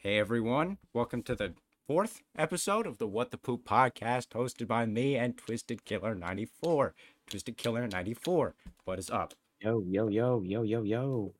[0.00, 1.54] Hey everyone, welcome to the
[1.88, 6.94] fourth episode of the What the Poop podcast, hosted by me and Twisted Killer 94.
[7.28, 9.34] Twisted Killer 94, what is up?
[9.60, 11.34] Yo, yo, yo, yo, yo, yo.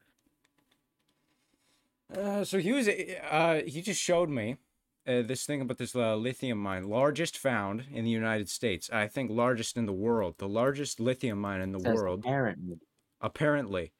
[2.13, 4.57] Uh, so he was, uh, he just showed me
[5.07, 8.91] uh, this thing about this uh, lithium mine, largest found in the United States.
[8.93, 12.25] I think largest in the world, the largest lithium mine in the Says world.
[12.25, 12.81] Apparently.
[13.21, 13.93] apparently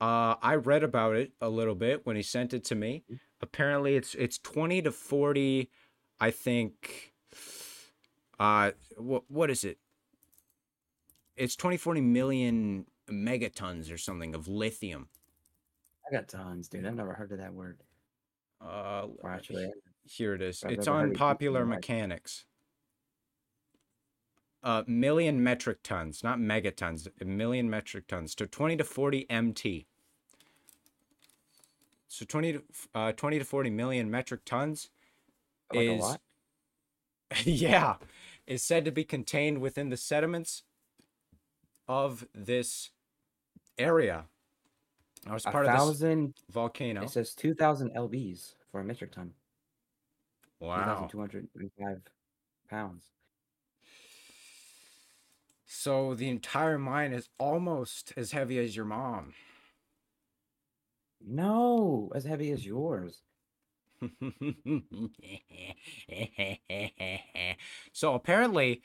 [0.00, 3.04] uh i read about it a little bit when he sent it to me.
[3.10, 3.18] Mhm.
[3.40, 5.70] apparently it's it's 20 to 40
[6.20, 7.14] i think
[8.38, 9.78] uh what what is it?
[11.36, 15.08] It's 20 40 million megatons or something of lithium.
[16.08, 16.86] I got tons, dude.
[16.86, 17.80] I've never heard of that word.
[18.60, 19.70] uh Or actually,
[20.04, 20.62] here it is.
[20.68, 22.46] It's on popular mechanics.
[24.62, 29.86] Uh million metric tons not megatons a million metric tons so 20 to 40 mt
[32.08, 32.62] so 20 to
[32.94, 34.90] uh 20 to 40 million metric tons
[35.72, 36.20] like a is lot.
[37.44, 37.96] yeah
[38.46, 40.62] is said to be contained within the sediments
[41.88, 42.90] of this
[43.78, 44.24] area
[45.26, 46.34] now it's A part of this thousand.
[46.50, 49.32] volcano It says two thousand lbs for a metric ton.
[50.60, 52.00] Wow thousand two hundred and five
[52.70, 53.04] pounds.
[55.66, 59.34] so the entire mine is almost as heavy as your mom
[61.20, 63.22] No, as heavy as yours.
[67.92, 68.82] so apparently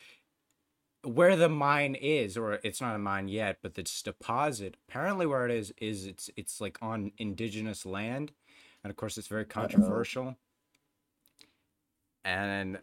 [1.03, 5.45] where the mine is or it's not a mine yet but this deposit apparently where
[5.45, 8.31] it is is it's it's like on indigenous land.
[8.83, 10.37] And of course it's very controversial.
[12.23, 12.79] And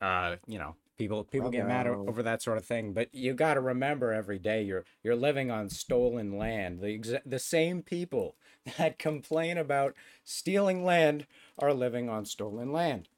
[0.00, 0.76] uh you know
[1.08, 4.38] people people get mad over that sort of thing but you got to remember every
[4.38, 6.80] day you're you're living on stolen land.
[6.80, 8.36] The exa- the same people
[8.78, 11.26] that complain about stealing land
[11.58, 13.08] are living on stolen land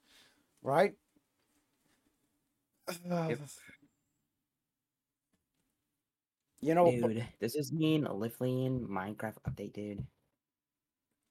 [0.63, 0.95] right?
[6.61, 10.07] You know Dude, does this mean a Lithium Minecraft update, dude?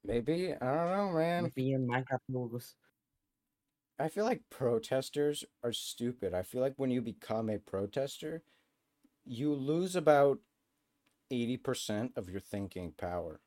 [0.04, 1.44] maybe i don't know man.
[1.44, 2.76] Lithium Minecraft rules.
[4.00, 6.34] I feel like protesters are stupid.
[6.34, 8.44] I feel like when you become a protester,
[9.26, 10.40] you lose about
[11.32, 13.42] 80% of your thinking power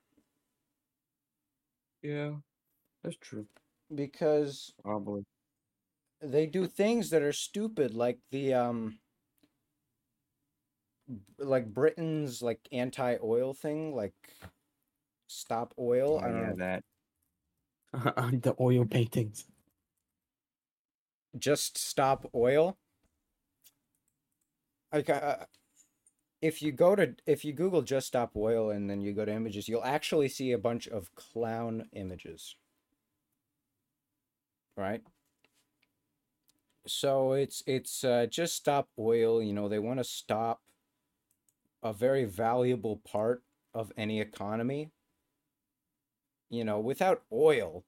[2.02, 2.36] Yeah,
[3.02, 3.48] that's true.
[3.94, 5.24] because Probably.
[6.20, 8.98] they do things that are stupid like the um
[11.38, 14.14] like Britain's like anti-oil thing like
[15.28, 16.20] stop oil.
[16.22, 16.58] I Oh, don't know.
[16.58, 16.82] that.
[17.92, 19.46] the oil paintings.
[21.38, 22.78] Just stop oil.
[24.92, 25.46] Like, uh,
[26.42, 29.32] if you go to if you Google just stop oil and then you go to
[29.32, 32.56] images, you'll actually see a bunch of clown images.
[34.76, 35.02] Right.
[36.86, 39.42] So it's it's uh, just stop oil.
[39.42, 40.60] You know they want to stop
[41.82, 43.42] a very valuable part
[43.74, 44.90] of any economy.
[46.48, 47.84] You know, without oil,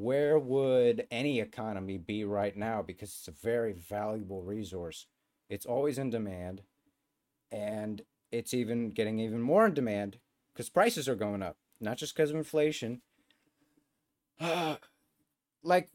[0.00, 2.82] where would any economy be right now?
[2.82, 5.06] Because it's a very valuable resource.
[5.48, 6.62] It's always in demand,
[7.50, 8.02] and
[8.32, 10.18] it's even getting even more in demand
[10.52, 13.02] because prices are going up, not just because of inflation.
[15.62, 15.90] like,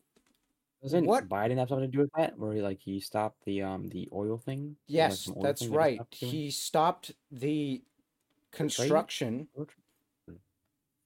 [0.83, 2.37] Doesn't What- Biden have something to do with that?
[2.37, 4.75] Where he, like he stopped the um the oil thing?
[4.87, 5.97] Yes, oil that's thing right.
[6.19, 6.31] doing?
[6.31, 7.81] He stopped the
[8.51, 9.47] construction.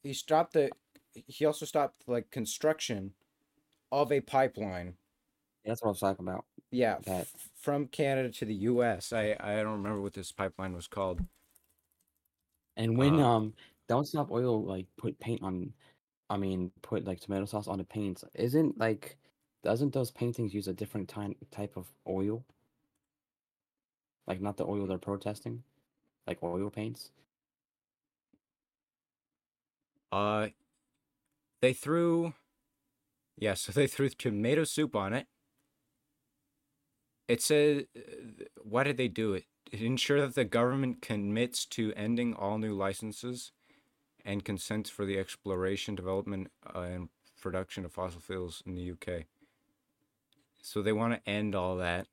[0.04, 0.72] He stopped the.
[1.14, 3.14] He also stopped like construction
[3.92, 4.96] of a pipeline
[5.66, 6.46] that's what I was talking about.
[6.72, 9.12] Yeah, that- f- from Canada to the U.S.
[9.14, 11.22] I I don't remember what this pipeline was called.
[12.78, 13.54] And when Uh, um
[13.88, 15.74] don't stop oil like put paint on,
[16.30, 18.24] I mean put like tomato sauce on the paints.
[18.34, 19.18] Isn't like
[19.64, 22.46] doesn't those paintings use a different type type of oil?
[24.28, 25.64] Like not the oil they're protesting,
[26.28, 27.12] like oil paints.
[30.12, 30.50] Uh,
[31.62, 32.34] they threw,
[33.38, 35.28] yeah, so they threw tomato soup on it.
[37.28, 39.46] It said, uh, why did they do it?
[39.72, 43.52] Ensure that the government commits to ending all new licenses
[44.26, 47.10] and consents for the exploration, development, uh, and
[47.40, 49.26] production of fossil fuels in the UK.
[50.62, 52.08] So they want to end all that.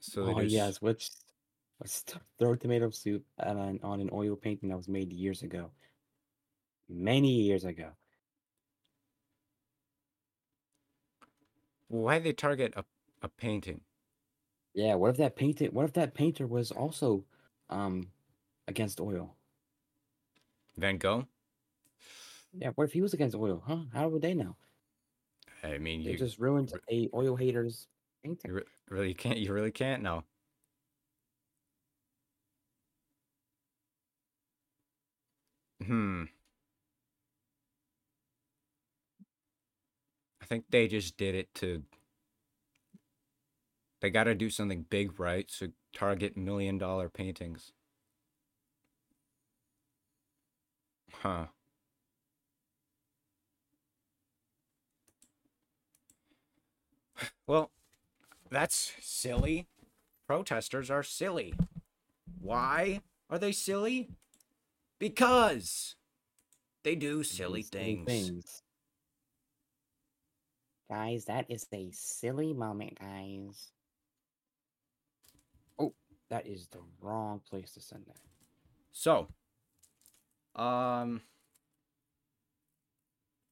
[0.00, 1.10] So oh just, yes, which
[1.80, 2.04] let's
[2.38, 5.70] throw tomato soup on on an oil painting that was made years ago.
[6.92, 7.96] Many years ago.
[11.88, 12.84] why they target a,
[13.22, 13.82] a painting?
[14.74, 17.24] Yeah, what if that painted what if that painter was also
[17.70, 18.12] um
[18.68, 19.36] against oil?
[20.76, 21.28] Van Gogh.
[22.52, 23.62] Yeah, what if he was against oil?
[23.66, 23.84] Huh?
[23.92, 24.56] How would they know?
[25.62, 27.88] I mean, They you, just ruined a oil haters
[28.22, 28.50] painting.
[28.50, 29.38] you re- really can't.
[29.38, 30.24] You really can't know.
[35.84, 36.24] Hmm.
[40.52, 41.82] Think they just did it to.
[44.02, 45.50] They got to do something big, right?
[45.50, 47.72] So target million dollar paintings.
[51.22, 51.46] Huh.
[57.46, 57.70] Well,
[58.50, 59.68] that's silly.
[60.26, 61.54] Protesters are silly.
[62.40, 63.00] Why
[63.30, 64.10] are they silly?
[64.98, 65.96] Because
[66.84, 68.62] they do silly things.
[70.92, 73.70] Guys, that is a silly moment, guys.
[75.78, 75.94] Oh,
[76.28, 78.18] that is the wrong place to send that.
[78.92, 79.28] So,
[80.54, 81.22] um,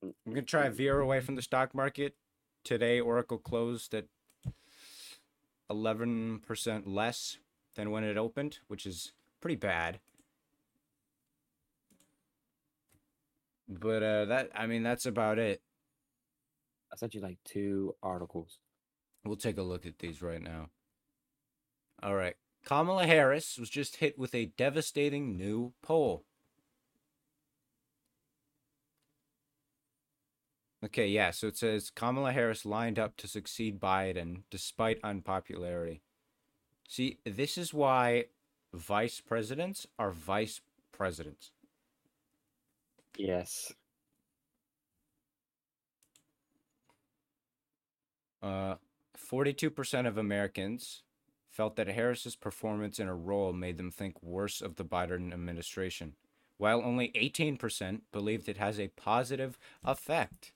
[0.03, 2.15] I'm gonna try and veer away from the stock market.
[2.63, 4.05] Today, Oracle closed at
[5.71, 7.39] 11% less
[7.75, 9.99] than when it opened, which is pretty bad.
[13.67, 15.63] But uh, that I mean that's about it.
[16.93, 18.59] I sent you like two articles.
[19.25, 20.71] We'll take a look at these right now.
[22.03, 22.37] All right.
[22.65, 26.25] Kamala Harris was just hit with a devastating new poll.
[30.83, 36.01] Okay, yeah, so it says Kamala Harris lined up to succeed Biden despite unpopularity.
[36.89, 38.27] See, this is why
[38.73, 41.51] vice presidents are vice presidents.
[43.17, 43.73] Yes.
[48.43, 48.77] Uh,
[49.17, 51.03] 42% of Americans
[51.51, 56.15] felt that Harris's performance in a role made them think worse of the Biden administration,
[56.59, 60.53] while only 18% believed it has a positive effect.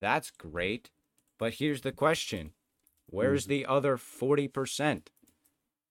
[0.00, 0.90] That's great.
[1.38, 2.52] But here's the question
[3.06, 5.08] Where's the other 40%?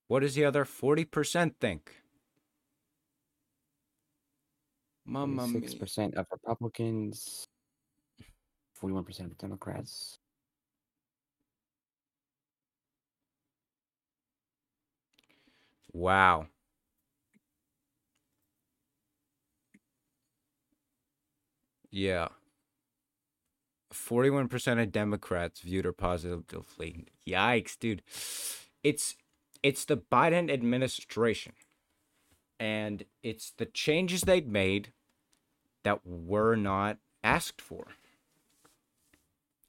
[0.08, 2.04] What does the other 40% think?
[5.06, 5.80] Mamma Six mia.
[5.80, 7.48] percent of Republicans,
[8.74, 10.20] forty-one percent of Democrats.
[15.98, 16.48] Wow.
[21.90, 22.28] Yeah.
[23.94, 27.08] 41% of Democrats viewed her positively.
[27.26, 28.04] Yikes, dude.
[28.84, 29.16] It's
[29.64, 31.54] it's the Biden administration.
[32.60, 34.92] And it's the changes they've made
[35.84, 37.88] that were not asked for.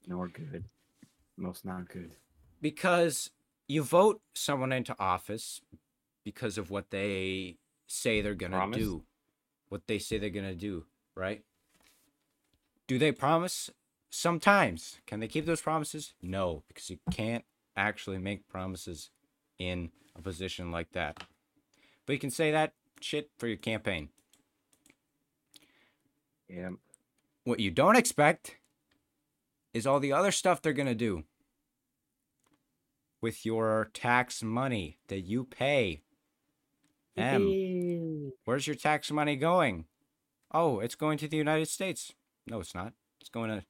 [0.07, 0.65] No, are good.
[1.37, 2.15] Most not good.
[2.61, 3.31] because
[3.67, 5.61] you vote someone into office
[6.31, 9.03] because of what they say they're going to do.
[9.69, 10.85] What they say they're going to do
[11.19, 11.43] right?
[12.87, 13.69] Do they promise?
[14.09, 14.99] Sometimes.
[15.05, 16.13] Can they keep those promises?
[16.21, 17.43] No because you can't
[17.75, 19.11] actually make promises
[19.59, 21.23] in a position like that.
[22.05, 24.09] But you can say that shit for your campaign.
[26.47, 26.69] Yeah.
[27.43, 28.57] what you don't expect
[29.71, 31.25] is all the other stuff they're going to do
[33.21, 36.01] with your tax money that you pay.
[37.17, 39.85] M, where's your tax money going?
[40.51, 42.13] Oh, it's going to the United States.
[42.47, 42.93] No, it's not.
[43.19, 43.65] It's going to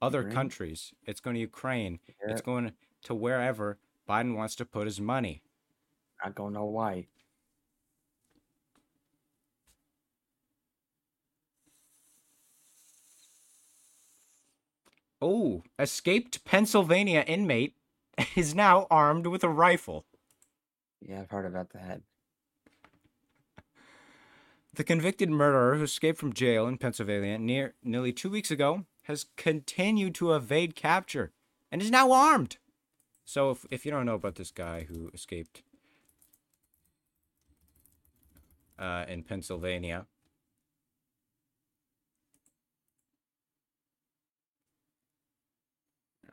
[0.00, 0.34] other Ukraine?
[0.34, 0.92] countries.
[1.06, 2.00] It's going to Ukraine.
[2.08, 2.72] Yeah, It's going
[3.04, 5.42] to wherever Biden wants to put his money.
[6.22, 7.06] I don't know why.
[15.20, 17.76] Oh, escaped Pennsylvania inmate
[18.36, 20.04] is now armed with a rifle.
[21.00, 22.02] Yeah, I've heard about that.
[24.74, 29.26] The convicted murderer who escaped from jail in Pennsylvania near nearly two weeks ago has
[29.36, 31.32] continued to evade capture
[31.70, 32.56] and is now armed.
[33.24, 35.62] So if, if you don't know about this guy who escaped
[38.78, 40.06] uh, in Pennsylvania,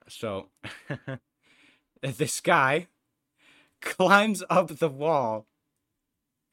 [0.07, 0.47] so
[2.01, 2.87] this guy
[3.81, 5.48] climbs up the wall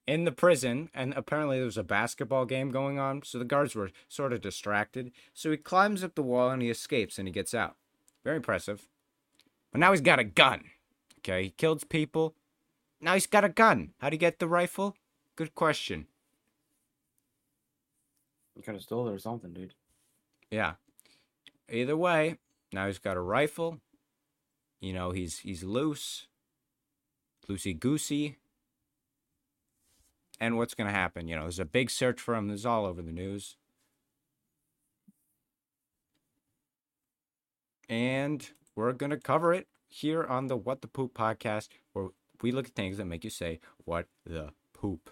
[0.07, 3.75] in the prison, and apparently there was a basketball game going on, so the guards
[3.75, 5.11] were sort of distracted.
[5.35, 7.77] So he climbs up the wall and he escapes and he gets out.
[8.25, 8.87] Very impressive.
[9.73, 10.65] But now he's got a gun.
[11.19, 12.35] Okay, he killed people.
[13.01, 13.93] Now he's got a gun.
[13.99, 14.97] How'd he get the rifle?
[15.35, 16.07] Good question.
[18.55, 19.75] He could have stole it or something, dude.
[20.51, 20.75] Yeah.
[21.71, 22.39] Either way,
[22.73, 23.81] now he's got a rifle.
[24.81, 26.27] You know, he's he's loose.
[27.49, 28.37] Loosey goosey.
[30.41, 31.29] And what's going to happen.
[31.29, 32.49] You know, there's a big search for him.
[32.49, 33.57] This is all over the news.
[37.89, 42.09] And we're going to cover it here on the What the Poop podcast, where
[42.43, 45.11] we look at things that make you say, What the poop?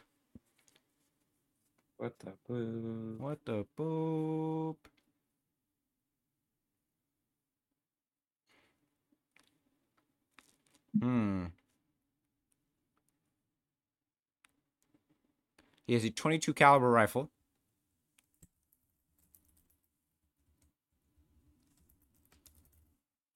[1.96, 3.20] What the poop?
[3.20, 4.88] What the poop?
[11.00, 11.46] Hmm.
[15.86, 17.30] He has a 22 caliber rifle.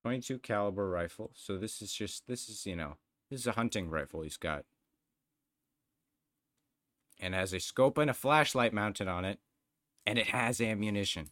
[0.02, 1.32] Twenty-two caliber rifle.
[1.34, 2.96] So this is just this is you know
[3.28, 4.64] this is a hunting rifle he's got,
[7.20, 9.38] and has a scope and a flashlight mounted on it,
[10.06, 11.28] and it has ammunition.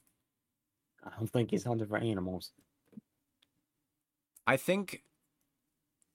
[1.02, 2.50] I don't think he's hunting for animals.
[4.46, 5.04] I think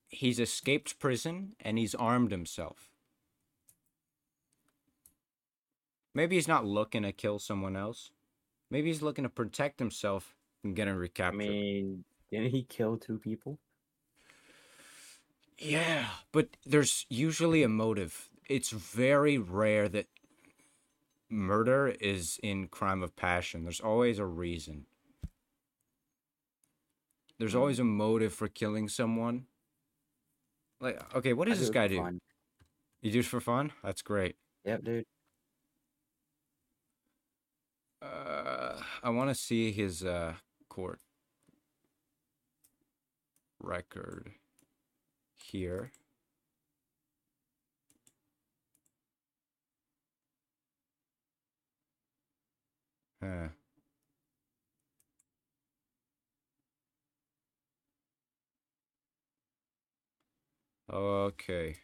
[0.10, 2.91] he's escaped prison and he's armed himself.
[6.14, 8.12] Maybe he's not looking to kill someone else.
[8.70, 11.42] Maybe he's looking to protect himself from getting recaptured.
[11.42, 13.60] I mean, didn't he kill two people?
[15.58, 18.30] yeah, but there's usually a motive.
[18.50, 20.08] It's very rare that
[21.30, 23.64] murder is in crime of passion.
[23.64, 24.86] There's always a reason.
[27.38, 29.46] There's always a motive for killing someone.
[30.80, 31.98] Like, okay, what does this guy do?
[31.98, 32.20] fun.
[33.02, 33.72] You do it for fun?
[33.84, 34.36] That's great.
[34.66, 35.06] Yep, dude.
[38.02, 40.34] Uh, I want to see his uh
[40.70, 41.00] court
[43.60, 44.32] record
[45.38, 45.92] here.
[53.22, 53.50] Huh.
[60.90, 61.78] Okay.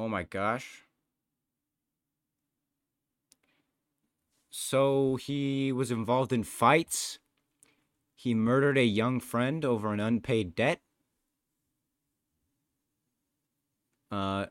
[0.00, 0.86] Oh my gosh.
[4.48, 7.18] So he was involved in fights.
[8.16, 10.80] He murdered a young friend over an unpaid debt.
[14.10, 14.46] Uh,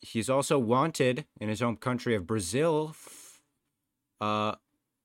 [0.00, 3.40] he's also wanted in his home country of Brazil f-
[4.20, 4.54] uh,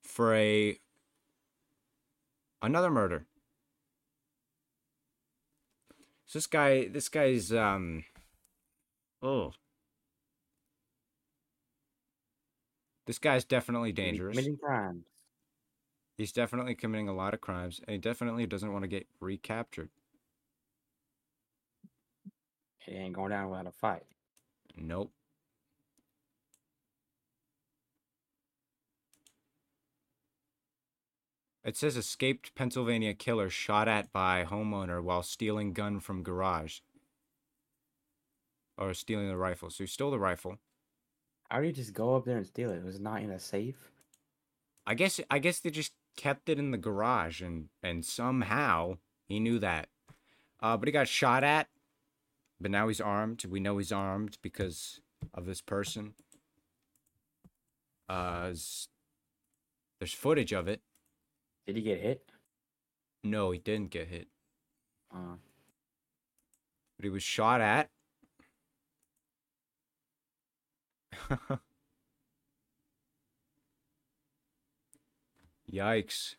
[0.03, 0.77] for a
[2.62, 3.25] another murder.
[6.27, 8.03] So this guy, this guy's um,
[9.25, 9.51] oh,
[13.08, 14.36] this guy's definitely dangerous.
[14.38, 15.05] Committing crimes.
[16.17, 19.89] He's definitely committing a lot of crimes, and he definitely doesn't want to get recaptured.
[22.79, 24.03] He ain't going down without a fight.
[24.77, 25.12] Nope.
[31.63, 36.79] It says escaped Pennsylvania killer shot at by homeowner while stealing gun from garage.
[38.77, 39.70] Or stealing the rifle.
[39.70, 40.58] So he stole the rifle.
[41.50, 42.77] How do you just go up there and steal it?
[42.77, 43.91] It was not in a safe.
[44.86, 49.39] I guess I guess they just kept it in the garage and and somehow he
[49.39, 49.89] knew that.
[50.62, 51.67] Uh but he got shot at.
[52.60, 53.46] But now he's armed.
[53.46, 55.00] We know he's armed because
[55.34, 56.13] of this person.
[58.10, 58.53] Uh
[60.00, 60.82] there's footage of it.
[61.65, 62.29] Did he get hit?
[63.24, 64.27] No, he didn't get hit.
[65.12, 65.38] Uh,
[66.98, 67.89] But he was shot at.
[75.72, 76.36] Yikes.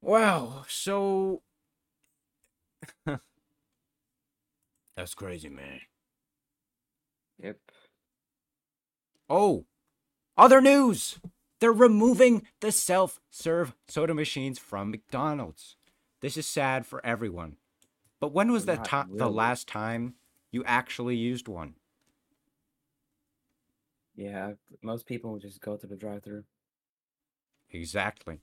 [0.00, 1.42] Wow, so
[4.96, 5.80] That's crazy, man.
[7.38, 7.58] yep.
[9.30, 9.66] Oh,
[10.38, 11.20] other news!
[11.60, 15.76] They're removing the self serve soda machines from McDonald's.
[16.22, 17.57] This is sad for everyone.
[18.20, 20.14] But when was the, Not ti- the last time
[20.50, 21.74] you actually used one?
[24.16, 26.42] Yeah, most people just go to the drive-through.
[27.70, 28.40] Exactly.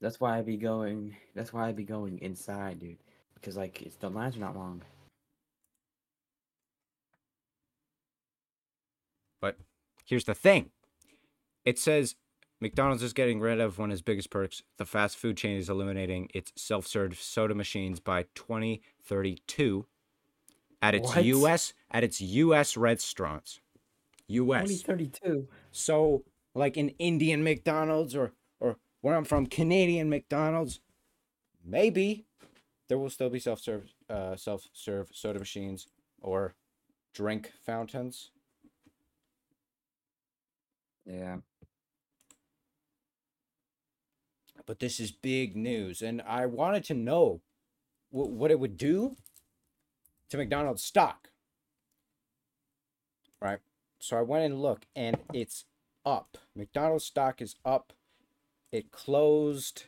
[0.00, 1.16] That's why I'd be going.
[1.34, 2.98] That's why I'd be going inside, dude.
[3.34, 4.82] Because like, it's the lines are not long.
[9.40, 9.56] But
[10.06, 10.70] here's the thing
[11.64, 12.14] it says
[12.60, 14.62] McDonald's is getting rid of one of its biggest perks.
[14.78, 19.86] The fast food chain is eliminating its self serve soda machines by 2032
[20.82, 21.24] at its What?
[21.24, 23.60] US at its US restaurants.
[24.28, 24.82] US.
[24.82, 25.48] 2032.
[25.70, 26.24] So,
[26.54, 30.80] like an Indian McDonald's or or where I'm from, Canadian McDonald's,
[31.64, 32.26] maybe
[32.88, 35.86] there will still be self serve uh, self serve soda machines
[36.20, 36.54] or
[37.14, 38.30] drink fountains.
[41.06, 41.38] Yeah.
[44.68, 46.02] But this is big news.
[46.02, 47.40] And I wanted to know
[48.12, 49.16] w- what it would do
[50.28, 51.30] to McDonald's stock.
[53.40, 53.60] Right.
[53.98, 55.64] So I went and looked, and it's
[56.04, 56.36] up.
[56.54, 57.94] McDonald's stock is up.
[58.70, 59.84] It closed.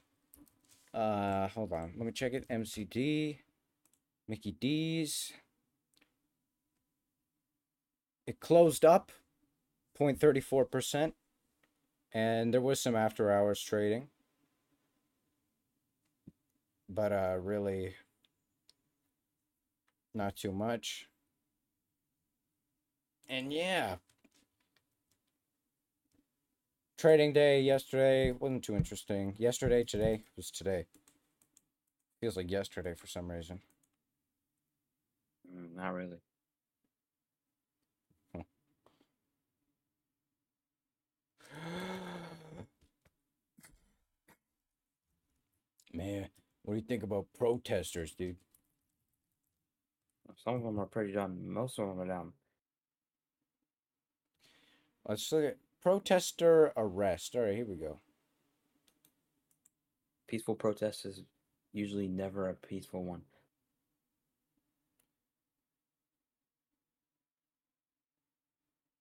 [0.95, 1.93] Uh, hold on.
[1.99, 2.49] Let me check it.
[2.49, 3.41] MCD,
[4.27, 5.35] Mickey D's.
[8.27, 9.13] It closed up
[9.99, 11.13] 0.34%,
[12.15, 14.09] and there was some after hours trading.
[16.93, 17.95] But uh really
[20.13, 21.07] not too much.
[23.29, 23.97] And yeah,
[26.99, 29.35] trading day yesterday wasn't too interesting.
[29.39, 30.87] Yesterday, today was today.
[32.21, 33.61] Feels like yesterday for some reason.
[35.49, 36.19] Mm, not really.
[45.95, 46.29] Man,
[46.63, 48.37] what do you think about protesters, dude?
[50.45, 51.53] Some of them are pretty dumb.
[51.53, 52.33] Most of them are dumb.
[55.07, 57.35] Let's look at protester arrest.
[57.35, 57.99] All right, here we go.
[60.29, 61.23] Peaceful protest is
[61.73, 63.23] usually never a peaceful one.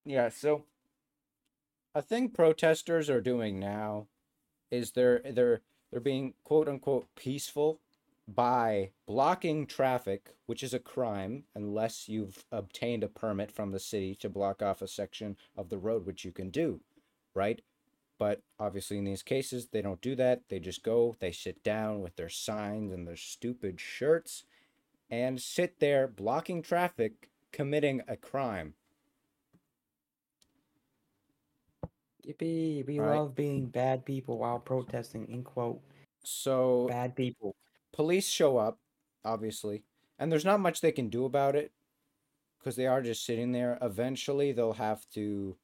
[0.05, 0.65] Yeah, so
[1.93, 4.07] a thing protesters are doing now
[4.71, 5.61] is they're they're
[5.91, 7.79] they're being quote unquote peaceful
[8.27, 14.15] by blocking traffic, which is a crime unless you've obtained a permit from the city
[14.15, 16.79] to block off a section of the road, which you can do,
[17.33, 17.61] right?
[18.19, 20.41] But obviously, in these cases, they don't do that.
[20.49, 24.43] They just go, they sit down with their signs and their stupid shirts
[25.09, 28.73] and sit there blocking traffic, committing a crime.
[32.25, 32.85] Yippee!
[32.85, 33.15] We Right.
[33.17, 35.27] love being bad people while protesting.
[35.29, 35.81] In quote,
[36.23, 37.55] So bad people.
[37.93, 38.77] police show up,
[39.23, 39.83] obviously,
[40.17, 41.71] and there's not much they can do about it
[42.59, 43.77] because they are just sitting there.
[43.81, 45.57] Eventually, they'll have to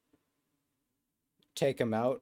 [1.55, 2.21] take them out.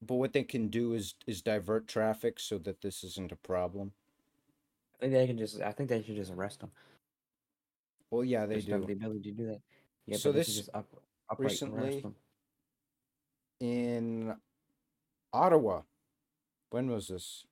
[0.00, 3.92] But what they can do is is divert traffic so that this isn't a problem.
[4.96, 5.60] I think they can just.
[5.60, 6.70] I think they should just arrest them.
[8.10, 9.60] Well, yeah, they They have the ability to do that.
[10.06, 10.86] Yeah, So but they should this just up,
[11.38, 12.04] recently-.
[13.60, 14.36] In
[15.32, 15.82] Ottawa,
[16.70, 17.44] when was this?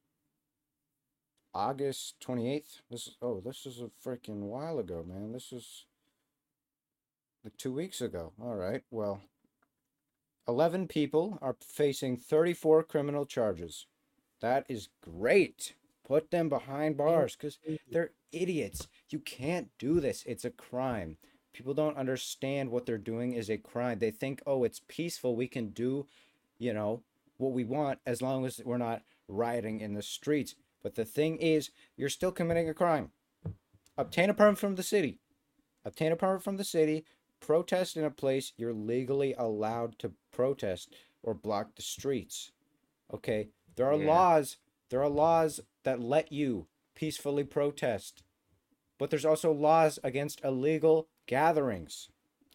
[1.53, 2.81] August 28th?
[2.91, 5.33] This is oh, this is a freaking while ago, man.
[5.33, 5.87] This is
[7.43, 8.33] like 2 weeks ago.
[8.41, 8.83] All right.
[8.91, 9.23] Well,
[10.47, 13.87] 11 people are facing 34 criminal charges.
[14.41, 15.75] That is great.
[16.07, 17.59] Put them behind bars cuz
[17.91, 18.87] they're idiots.
[19.09, 20.23] You can't do this.
[20.25, 21.17] It's a crime.
[21.57, 23.99] People don't understand what they're doing is a crime.
[23.99, 25.35] They think, "Oh, it's peaceful.
[25.35, 26.07] We can do,
[26.59, 27.03] you know,
[27.39, 31.39] what we want as long as we're not rioting in the streets." But the thing
[31.39, 33.11] is, you're still committing a crime.
[33.97, 35.19] Obtain a permit from the city.
[35.83, 37.07] Obtain a permit from the city.
[37.41, 42.53] Protest in a place you're legally allowed to protest or block the streets.
[43.11, 43.49] Okay?
[43.77, 44.09] There are Yeah.
[44.09, 44.59] laws.
[44.91, 48.25] There are laws that let you peacefully protest.
[48.99, 52.09] But there's also laws against illegal gatherings.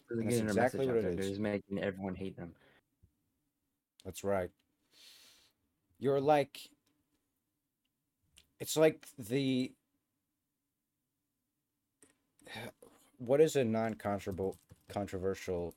[0.08, 1.02] They're That's exactly what it.
[1.02, 1.28] They're is.
[1.28, 2.52] just making everyone hate them.
[4.04, 4.50] That's right.
[5.98, 6.58] You're like
[8.60, 9.72] it's like the
[13.18, 14.56] what is a non-controversial
[14.88, 15.74] controversial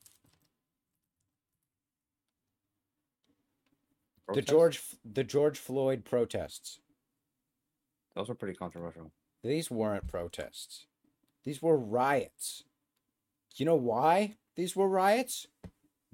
[4.34, 6.80] the George the George Floyd protests.
[8.14, 9.12] Those were pretty controversial.
[9.42, 10.86] These weren't protests.
[11.44, 12.64] These were riots.
[13.56, 15.46] You know why these were riots?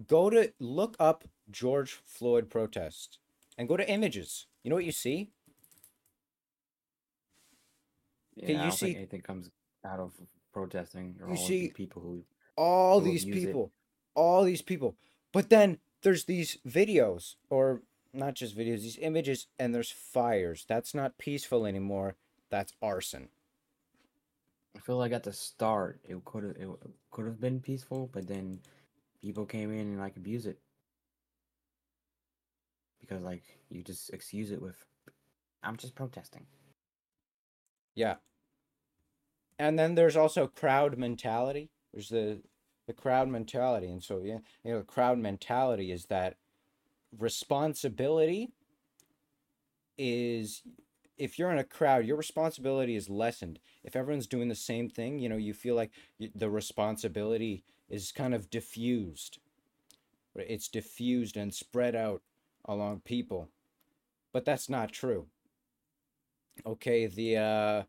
[0.07, 3.18] Go to look up George Floyd protests
[3.59, 4.46] and go to images.
[4.62, 5.31] You know what you see?
[8.37, 9.50] Yeah, Okay, you see- anything comes
[9.85, 10.12] out of
[10.52, 12.24] protesting or You all see- these people who
[12.57, 13.46] all who these abuse it.
[13.46, 13.72] people
[14.14, 14.94] all these people
[15.33, 20.94] but then there's these videos or not just videos these images and there's fires that's
[20.94, 22.14] not peaceful anymore
[22.50, 23.31] that's arson
[24.76, 26.68] I feel like at the start it could have it
[27.11, 28.61] could have been peaceful, but then
[29.20, 30.58] people came in and like abuse it.
[33.00, 34.76] Because like you just excuse it with
[35.62, 36.46] I'm just protesting.
[37.94, 38.16] yeah.
[39.58, 42.40] And then there's also crowd mentality there's the
[42.87, 43.88] the crowd mentality.
[43.90, 46.37] And so yeah you know the crowd mentality is that
[47.18, 48.50] responsibility
[49.98, 50.62] is
[51.18, 55.18] if you're in a crowd your responsibility is lessened if everyone's doing the same thing
[55.18, 55.90] you know you feel like
[56.35, 59.38] the responsibility is kind of diffused
[60.35, 62.22] it's diffused and spread out
[62.66, 63.48] along people
[64.33, 65.27] but that's not true.
[66.66, 67.83] Okay, the uh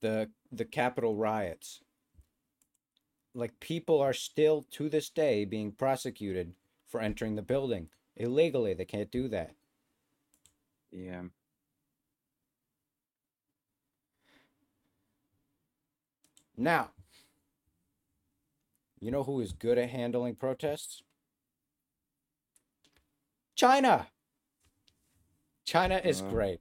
[0.00, 1.80] the the Capitol riots.
[3.34, 6.54] Like people are still to this day being prosecuted
[6.86, 8.74] for entering the building illegally.
[8.74, 9.54] They can't do that.
[10.90, 11.22] Yeah.
[16.62, 16.90] Now,
[19.00, 21.02] you know who is good at handling protests?
[23.56, 24.06] China.
[25.64, 26.30] China is Uh.
[26.30, 26.60] great.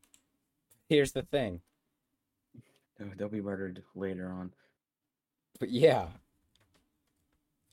[0.90, 1.62] Here's the thing.
[2.98, 4.54] They'll, they'll be murdered later on.
[5.60, 6.08] But yeah.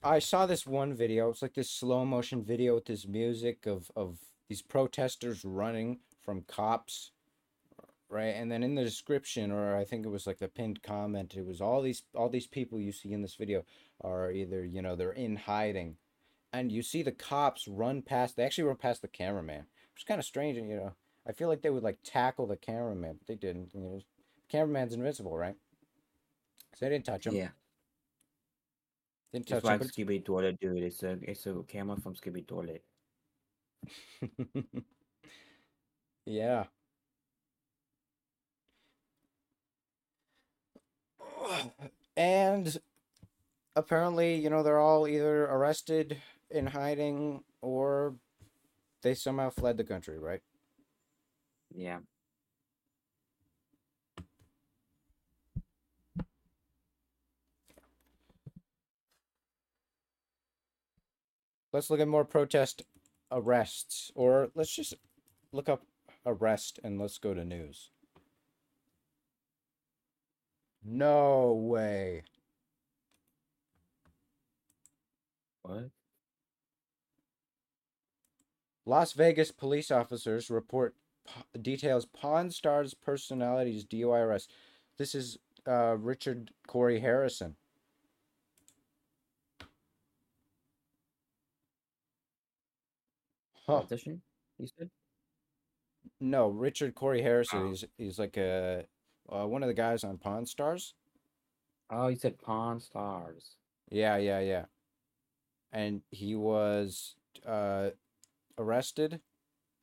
[0.02, 1.30] I saw this one video.
[1.30, 6.42] It's like this slow motion video with this music of, of these protesters running from
[6.42, 7.10] cops.
[8.10, 8.34] Right.
[8.34, 11.44] And then in the description, or I think it was like the pinned comment, it
[11.44, 13.64] was all these all these people you see in this video
[14.02, 15.96] are either, you know, they're in hiding.
[16.50, 19.66] And you see the cops run past they actually run past the cameraman.
[19.92, 20.94] Which is kind of strange, and you know.
[21.28, 23.74] I feel like they would like tackle the cameraman, but they didn't.
[23.74, 24.04] You know, the
[24.48, 25.56] cameraman's invincible, right?
[26.74, 27.34] So they didn't touch him.
[27.34, 27.48] Yeah.
[29.32, 29.68] Didn't touch him.
[29.68, 30.82] like Skibidi Toilet, dude.
[30.82, 32.82] It's a it's a camera from Skibidi Toilet.
[36.24, 36.64] yeah.
[42.16, 42.76] And
[43.76, 48.14] apparently, you know, they're all either arrested in hiding or
[49.02, 50.42] they somehow fled the country, right?
[51.74, 51.98] Yeah.
[61.72, 62.82] Let's look at more protest
[63.30, 64.10] arrests.
[64.14, 64.94] Or let's just
[65.52, 65.82] look up
[66.26, 67.90] arrest and let's go to news.
[70.82, 72.24] No way.
[75.62, 75.90] What?
[78.86, 80.94] Las Vegas police officers report
[81.26, 84.50] p- details Pawn Stars personalities DUI arrest.
[84.96, 87.56] This is uh, Richard Corey Harrison.
[93.66, 93.80] Huh.
[93.80, 94.22] Politician?
[94.58, 94.90] You said?
[96.20, 97.58] No, Richard Corey Harrison.
[97.60, 97.68] Oh.
[97.68, 98.84] He's he's like a
[99.32, 100.94] uh, one of the guys on Pawn Stars.
[101.90, 103.56] Oh, you said Pawn Stars.
[103.90, 104.64] Yeah, yeah, yeah.
[105.72, 107.14] And he was
[107.46, 107.90] uh,
[108.58, 109.20] arrested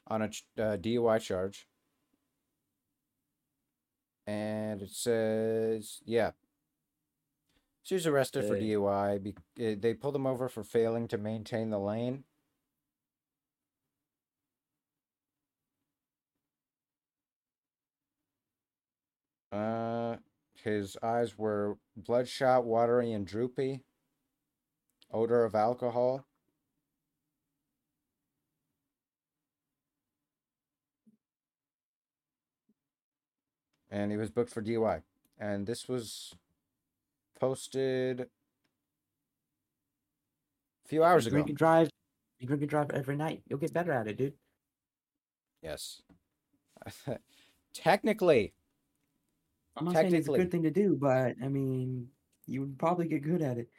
[0.08, 1.68] on a ch- uh, DUI charge.
[4.28, 6.32] And it says, yeah.
[7.84, 8.70] She was arrested for Hey.
[8.70, 9.22] DUI.
[9.22, 12.24] Be- uh, they pulled him over for failing to maintain the lane.
[19.56, 20.18] Uh,
[20.64, 23.84] his eyes were bloodshot, watery, and droopy.
[25.12, 26.26] Odor of alcohol.
[33.90, 35.04] And he was booked for DUI.
[35.40, 36.34] And this was
[37.40, 38.28] posted a
[40.86, 41.38] few hours ago.
[41.38, 41.90] You can drive.
[42.40, 43.44] You can drive every night.
[43.48, 44.34] You'll get better at it, dude.
[45.62, 46.02] Yes.
[47.74, 48.54] Technically,
[49.76, 52.10] I'm not saying it's a good thing to do, but I mean,
[52.48, 53.70] you would probably get good at it.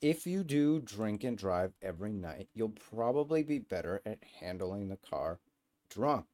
[0.00, 4.96] if you do drink and drive every night, you'll probably be better at handling the
[4.96, 5.40] car
[5.90, 6.26] drunk.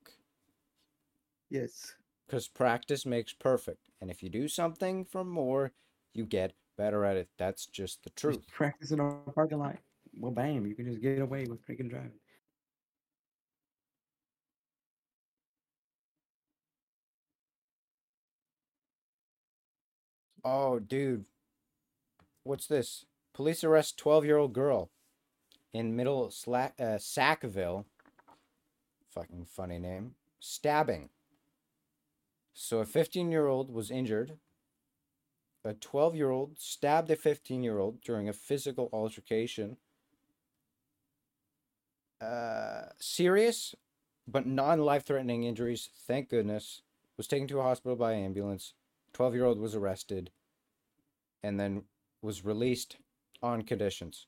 [1.51, 1.95] Yes.
[2.27, 3.91] Because practice makes perfect.
[4.01, 5.73] And if you do something for more,
[6.15, 7.29] you get better at it.
[7.39, 8.39] That's just the truth.
[8.39, 9.79] Just practice in a parking lot.
[10.15, 12.21] Well, bam, you can just get away with drinking and driving.
[20.45, 21.27] Oh, dude.
[22.45, 23.07] What's this?
[23.33, 24.91] Police arrest 12 year old girl
[25.73, 27.87] in middle Sla- uh, Sackville.
[29.11, 30.15] Fucking funny name.
[30.41, 31.11] Stabbing.
[32.55, 34.39] So a 15 year old was injured.
[35.65, 39.77] A 12 year old stabbed a 15 year old during a physical altercation.
[42.21, 43.75] Uh, serious
[44.27, 46.83] but non life threatening injuries, thank goodness,
[47.17, 48.75] was taken to a hospital by ambulance.
[49.13, 50.31] 12 year old was arrested
[51.43, 51.85] and then
[52.23, 52.97] was released
[53.43, 54.27] on conditions.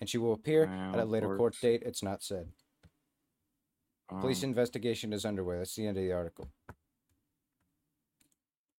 [0.00, 1.82] And she will appear Wow, at a later court date.
[1.84, 2.48] It's not said.
[4.08, 5.58] Police Um, investigation is underway.
[5.58, 6.48] That's the end of the article.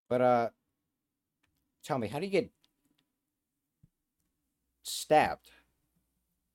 [0.07, 0.49] But uh
[1.83, 2.51] tell me, how do you get
[4.83, 5.51] stabbed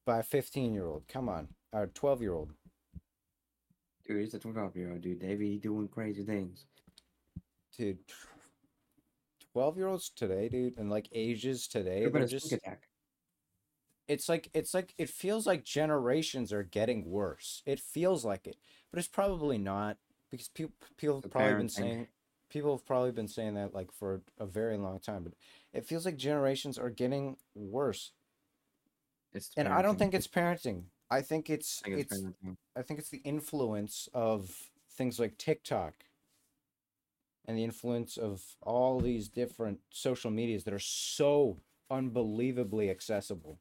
[0.04, 1.06] by a 15-year-old?
[1.08, 1.48] Come on.
[1.72, 2.52] Or 12-year-old.
[4.06, 5.20] dude, it's a 12 year old dude.
[5.20, 6.66] They be doing crazy things.
[7.76, 7.98] Dude,
[9.54, 12.50] 12-year-olds today, dude, and like ages today, they're just
[14.08, 17.62] it's like it's like it feels like generations are getting worse.
[17.66, 18.56] It feels like it,
[18.90, 19.96] but it's probably not
[20.30, 22.08] because people people have probably been saying
[22.50, 25.22] people have probably been saying that like for a very long time.
[25.24, 25.32] But
[25.72, 28.12] it feels like generations are getting worse,
[29.32, 30.84] It's and I don't think it's parenting.
[31.10, 32.24] I think it's I think it's, it's.
[32.76, 35.94] I think it's the influence of things like TikTok
[37.46, 43.58] and the influence of all these different social medias that are so unbelievably accessible.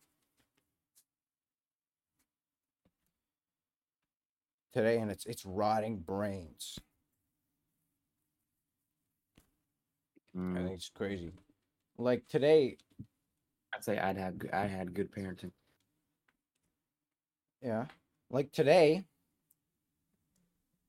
[4.73, 6.77] Today and it's it's rotting brains.
[10.55, 11.33] I Mm, think it's crazy.
[11.97, 12.77] Like today,
[13.73, 15.51] I'd say I'd have I had good parenting.
[17.61, 17.85] yeah.
[18.29, 19.03] Like today,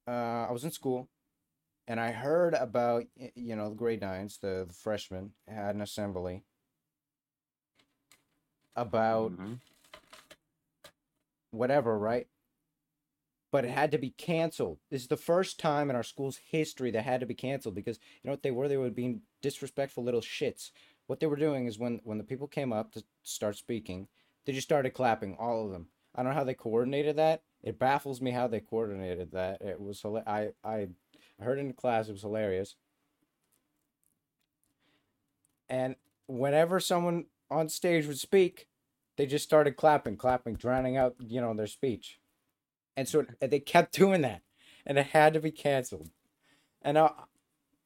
[0.08, 1.08] uh, I was in school
[1.86, 6.44] and I heard about you know the grade nines, the, the freshmen had an assembly
[8.76, 9.60] about Mhm.
[11.50, 12.28] whatever, right?
[13.50, 14.80] But it had to be canceled.
[14.90, 18.00] This is the first time in our school's history that had to be canceled because
[18.22, 18.68] you know what they were?
[18.68, 20.72] They were being disrespectful little shits.
[21.06, 24.08] What they were doing is when when the people came up to start speaking,
[24.44, 25.88] they just started clapping, all of them.
[26.14, 27.42] I don't know how they coordinated that.
[27.62, 29.62] It baffles me how they coordinated that.
[29.62, 30.88] It was I I
[31.40, 32.76] I heard in the class it was hilarious.
[35.68, 38.68] And whenever someone on stage would speak,
[39.16, 42.20] they just started clapping, clapping, drowning out, you know, their speech.
[42.96, 44.42] And so it- they kept doing that,
[44.86, 46.10] and it had to be canceled.
[46.82, 47.12] And I,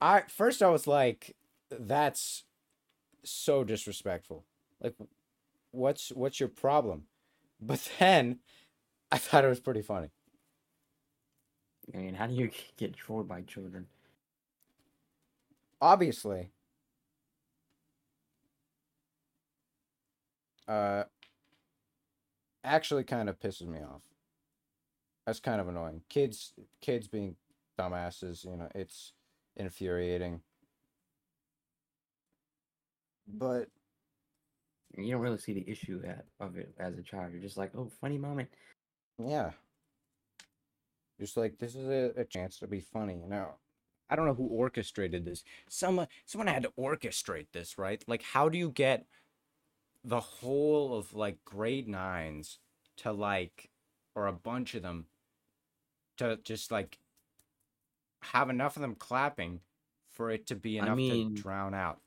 [0.01, 1.37] I first I was like,
[1.71, 2.45] "That's
[3.25, 4.45] so disrespectful.
[4.83, 4.97] Like,
[5.73, 7.05] what's what's your problem?"
[7.61, 8.41] But then,
[9.13, 10.11] I thought it was pretty funny.
[11.95, 13.89] I mean, how do you get trolled by children?
[15.81, 16.53] Obviously,
[20.67, 21.05] uh,
[22.65, 24.03] actually, kind of pisses me off.
[25.27, 26.03] That's kind of annoying.
[26.09, 27.37] Kids, kids being
[27.79, 28.45] dumbasses.
[28.45, 29.13] You know, it's
[29.57, 30.41] infuriating.
[33.29, 33.69] But
[34.97, 37.33] You don't really see the issue at, of it as a child.
[37.33, 38.49] You're just like, oh, funny moment.
[39.19, 39.53] Yeah.
[41.21, 43.21] Just like this is a, a chance to be funny.
[43.27, 43.57] Now,
[44.09, 45.43] I don't know who orchestrated this.
[45.69, 48.03] Someone uh, someone had to orchestrate this, right?
[48.07, 49.07] Like how do you get
[50.05, 52.59] the whole of like grade nines
[52.99, 53.71] to like
[54.15, 55.07] or a bunch of them
[56.19, 56.99] to just like
[58.23, 59.61] have enough of them clapping
[60.13, 62.01] for it to be I enough mean- to drown out.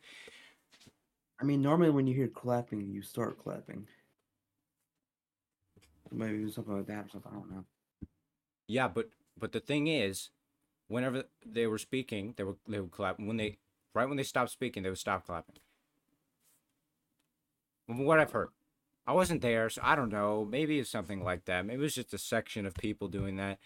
[1.40, 3.88] I mean, normally when you hear clapping, you start clapping.
[6.12, 7.32] Maybe something like that or something.
[7.32, 7.66] I don't know.
[8.72, 10.30] Yeah, but but the thing is,
[10.88, 13.20] whenever they were speaking, they were they would clap.
[13.20, 13.58] When they
[13.94, 15.58] right when they stopped speaking, they would stop clapping.
[17.86, 18.50] From what I've heard,
[19.08, 20.46] I wasn't there, so I don't know.
[20.46, 21.66] Maybe it's something like that.
[21.66, 23.60] Maybe it was just a section of people doing that.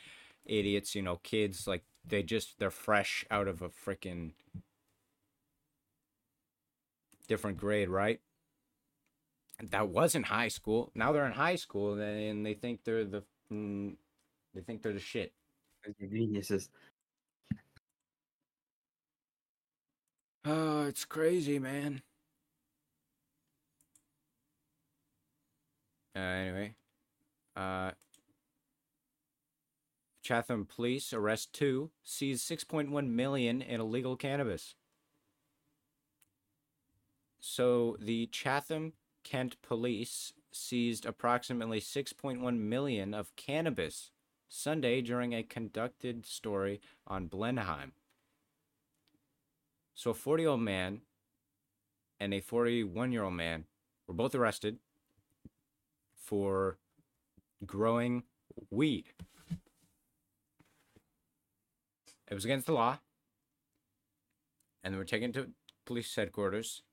[0.46, 4.34] Idiots, you know, kids like they just they're fresh out of a freaking
[7.28, 8.20] different grade, right?
[9.62, 10.91] That wasn't high school.
[10.96, 13.96] Now they're in high school and they think they're the mm,
[14.56, 15.34] they think they're the shit.
[15.84, 16.70] They're Geniuses.
[20.46, 22.02] Oh, it's crazy, man.
[26.15, 26.76] Uh, anyway,
[27.58, 27.91] uh,
[30.24, 34.76] Chatham police arrest two, seize 6.1 million in illegal cannabis.
[37.41, 44.12] So the Chatham Kent police seized approximately 6.1 million of cannabis
[44.47, 47.93] Sunday during a conducted story on Blenheim.
[49.93, 51.01] So a 40 year old man
[52.19, 53.65] and a 41 year old man
[54.08, 54.79] were both arrested
[56.15, 56.77] for
[57.65, 58.23] growing
[58.69, 59.05] weed.
[62.29, 62.99] It was against the law.
[64.84, 65.51] And they were taken to
[65.86, 66.84] police headquarters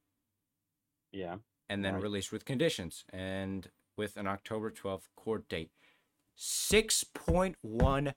[1.10, 1.38] Yeah.
[1.68, 2.02] and then Right.
[2.02, 5.70] released with conditions and with an October 12th court date.
[6.42, 8.14] $6.1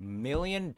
[0.00, 0.74] million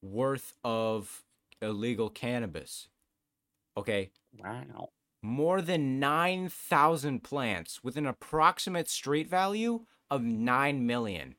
[0.00, 1.24] worth of
[1.60, 2.88] illegal cannabis.
[3.76, 4.90] Okay, Wow.
[5.22, 11.34] more than 9,000 plants with an approximate street value of 9 million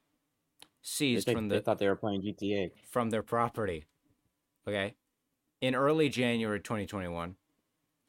[0.81, 2.71] seized think- from they thought they were playing GTA.
[2.85, 3.85] from their property.
[4.67, 4.95] Okay.
[5.61, 7.37] In early January 2021,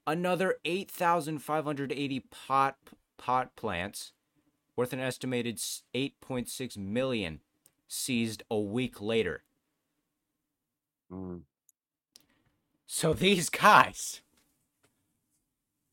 [0.07, 2.77] another 8,580 pot
[3.19, 4.13] pot plants
[4.77, 7.41] worth an estimated 8.6 million
[7.89, 9.43] seized a week later.
[11.13, 11.43] Mm.
[12.87, 14.21] So these guys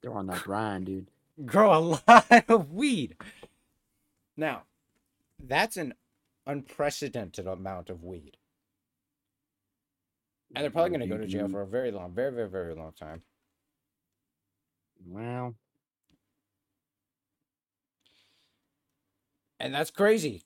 [0.02, 1.08] They're on that grind, dude.
[1.46, 3.16] grow a lot of weed.
[4.36, 4.64] Now,
[5.40, 5.94] that's an
[6.46, 8.38] unprecedented amount of weed.
[10.56, 12.76] And they're probably going to go to jail for a very long, very, very, very
[12.76, 13.24] long time.
[15.06, 15.56] Well,
[19.64, 20.44] And that's crazy.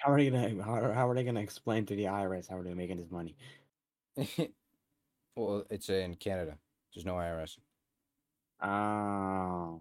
[0.00, 2.64] how are they gonna how, how are they gonna explain to the IRS how are
[2.64, 3.36] they making this money?
[5.36, 6.58] well, it's in Canada.
[6.92, 7.56] There's no IRS.
[8.60, 9.80] Oh.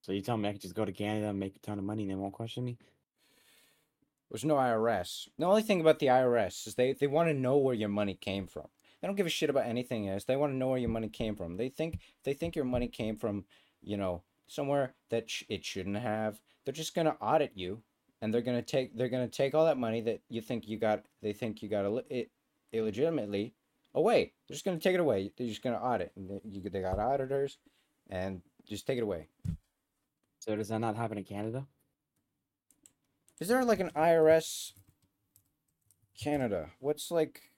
[0.00, 1.84] So you tell me I can just go to Canada and make a ton of
[1.84, 2.78] money and they won't question me?
[4.30, 5.28] There's no IRS.
[5.38, 8.14] The only thing about the IRS is they, they want to know where your money
[8.14, 8.68] came from.
[9.00, 10.24] They don't give a shit about anything else.
[10.24, 11.58] They want to know where your money came from.
[11.58, 13.44] They think they think your money came from,
[13.82, 16.40] you know, somewhere that sh- it shouldn't have.
[16.64, 17.82] They're just gonna audit you,
[18.20, 21.04] and they're gonna take they're gonna take all that money that you think you got.
[21.22, 22.30] They think you got Ill- it
[22.72, 23.54] illegitimately
[23.94, 24.32] away.
[24.48, 25.30] They're just gonna take it away.
[25.36, 26.12] They're just gonna audit.
[26.16, 27.58] And they, you, they got auditors,
[28.10, 29.28] and just take it away.
[30.40, 31.66] So does that not happen in Canada?
[33.40, 34.72] Is there like an IRS
[36.20, 36.70] Canada?
[36.80, 37.49] What's like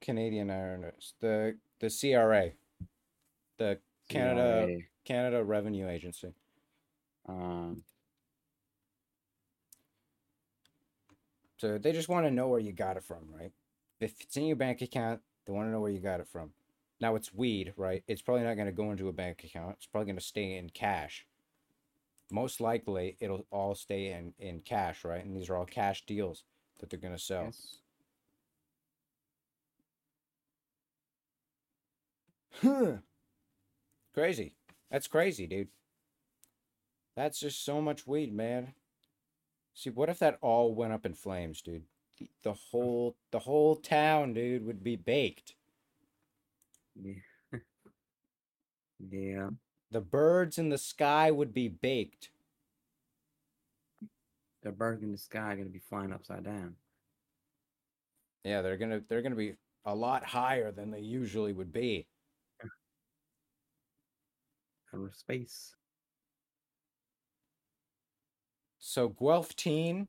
[0.00, 1.12] Canadian IRS.
[1.20, 2.50] The the CRA.
[3.58, 4.78] The Canada CRA.
[5.04, 6.34] Canada Revenue Agency.
[7.28, 7.82] Um,
[11.60, 13.52] So they just want to know where you got it from, right?
[14.00, 16.52] If it's in your bank account, they want to know where you got it from.
[17.02, 18.02] Now it's weed, right?
[18.08, 19.76] It's probably not going to go into a bank account.
[19.76, 21.26] It's probably going to stay in cash.
[22.32, 25.22] Most likely, it'll all stay in in cash, right?
[25.22, 26.44] And these are all cash deals
[26.78, 27.44] that they're going to sell.
[27.44, 27.79] yes.
[34.14, 34.54] Crazy.
[34.90, 35.68] That's crazy, dude.
[37.16, 38.74] That's just so much weed, man.
[39.74, 41.84] See, what if that all went up in flames, dude?
[42.18, 45.54] The- The whole the whole town, dude, would be baked.
[46.94, 47.14] Yeah.
[48.98, 49.50] yeah.
[49.90, 52.30] The birds in the sky would be baked.
[54.62, 56.76] The birds in the sky are gonna be flying upside down.
[58.44, 62.06] Yeah, they're gonna they're gonna be a lot higher than they usually would be.
[64.94, 65.74] Outer space.
[68.78, 70.08] So Guelph teen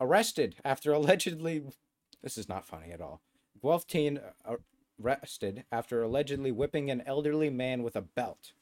[0.00, 1.62] arrested after allegedly
[2.22, 3.22] this is not funny at all.
[3.62, 4.20] Guelph teen
[5.02, 8.52] arrested after allegedly whipping an elderly man with a belt.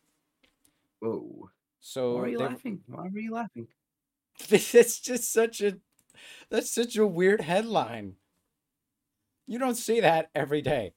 [1.00, 1.50] Whoa.
[1.80, 2.80] So Why are you they- laughing?
[2.86, 3.68] Why are you laughing?
[4.48, 5.78] that's just such a
[6.48, 8.14] that's such a weird headline.
[9.46, 10.94] You don't see that every day.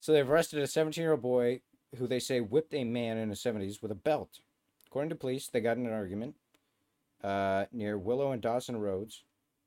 [0.00, 1.60] So they've arrested a 17-year-old boy
[1.96, 4.40] who they say whipped a man in his 70s with a belt.
[4.86, 6.34] According to police, they got in an argument
[7.22, 9.24] uh, near Willow and Dawson Roads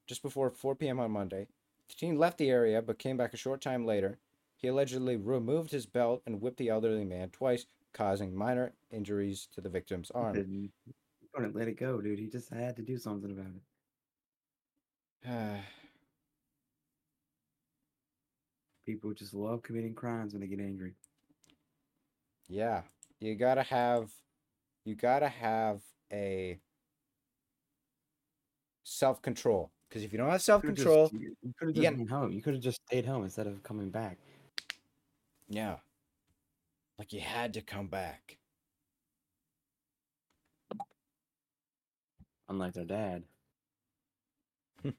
[0.08, 1.00] just before 4 p.m.
[1.00, 1.48] on Monday.
[1.90, 4.18] The teen left the area but came back a short time later.
[4.58, 9.62] He allegedly removed his belt and whipped the elderly man twice, causing minor injuries to
[9.62, 10.34] the victim's arm.
[10.34, 10.72] Didn't,
[11.34, 12.20] couldn't let it go, dude.
[12.20, 13.48] He just had to do something about
[15.26, 15.62] it.
[18.86, 20.94] People just love committing crimes when they get angry.
[22.52, 22.82] Yeah,
[23.22, 24.12] you gotta have,
[24.84, 25.80] you gotta have
[26.12, 26.60] a
[28.84, 29.72] self control.
[29.88, 32.32] Because if you don't have self just- control, You could have you just been home.
[32.34, 34.18] You could have just stayed home instead of coming back.
[35.48, 35.78] yeah,
[37.00, 38.38] like you had to come back.
[42.50, 43.24] Unlike their dad.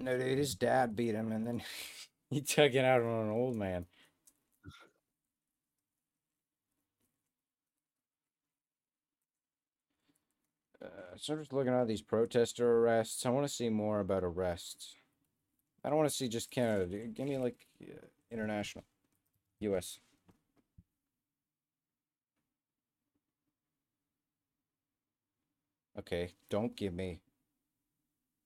[0.00, 1.62] No, dude, his dad beat him, and then
[2.32, 3.84] he took it out on an old man.
[10.82, 13.26] Uh, so I'm just looking at these protester arrests.
[13.26, 14.96] I want to see more about arrests.
[15.84, 16.86] I don't want to see just Canada.
[17.08, 18.84] Give me like uh, international,
[19.60, 19.98] U.S.
[25.98, 27.20] Okay, don't give me.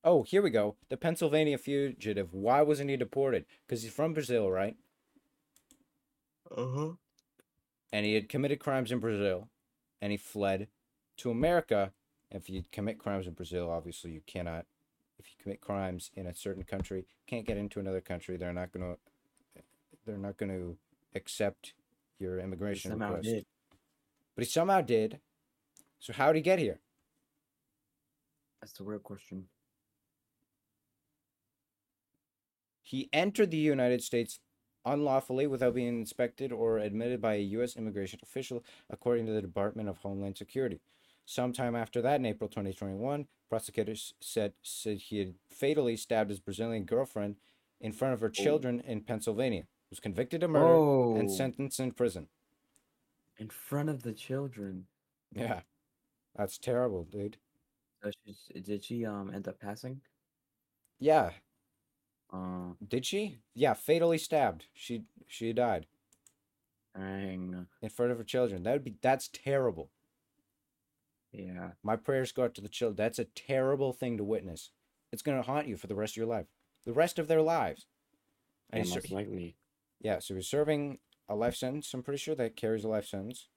[0.06, 0.76] Oh, here we go.
[0.88, 2.32] The Pennsylvania fugitive.
[2.32, 3.44] Why wasn't he deported?
[3.66, 4.76] Because he's from Brazil, right?
[6.56, 6.88] Uh huh.
[7.92, 9.48] And he had committed crimes in Brazil,
[10.00, 10.68] and he fled
[11.18, 11.90] to America.
[12.30, 14.66] If you commit crimes in Brazil, obviously you cannot.
[15.18, 18.36] If you commit crimes in a certain country, can't get into another country.
[18.36, 18.94] They're not gonna.
[20.06, 20.76] They're not going to
[21.16, 21.74] accept
[22.20, 23.24] your immigration Somehow request.
[23.24, 23.46] did.
[24.36, 25.18] But he somehow did.
[25.98, 26.78] So how did he get here?
[28.60, 29.46] That's the real question.
[32.86, 34.38] He entered the United States
[34.84, 37.76] unlawfully without being inspected or admitted by a U.S.
[37.76, 40.80] immigration official, according to the Department of Homeland Security.
[41.24, 46.84] Sometime after that, in April 2021, prosecutors said, said he had fatally stabbed his Brazilian
[46.84, 47.36] girlfriend
[47.80, 49.62] in front of her children in Pennsylvania.
[49.62, 51.30] He was convicted of murder and Oh.
[51.30, 52.28] sentenced in prison.
[53.38, 54.88] In front of the children.
[55.32, 55.62] Yeah,
[56.34, 57.38] that's terrible, dude.
[58.02, 60.00] So she, did she um end up passing?
[60.98, 61.32] Yeah,
[62.32, 63.38] Uh, did she?
[63.54, 64.66] Yeah, fatally stabbed.
[64.74, 65.86] She she died
[66.94, 67.66] dang.
[67.82, 68.62] in front of her children.
[68.62, 69.90] That would be that's terrible.
[71.32, 71.72] Yeah.
[71.82, 72.96] My prayers go out to the children.
[72.96, 74.70] That's a terrible thing to witness.
[75.12, 76.46] It's gonna haunt you for the rest of your life,
[76.84, 77.86] the rest of their lives.
[78.72, 79.56] Yeah, And ser- most likely.
[80.00, 80.98] yeah, so he's serving
[81.28, 81.92] a life sentence.
[81.94, 83.48] I'm pretty sure that carries a life sentence.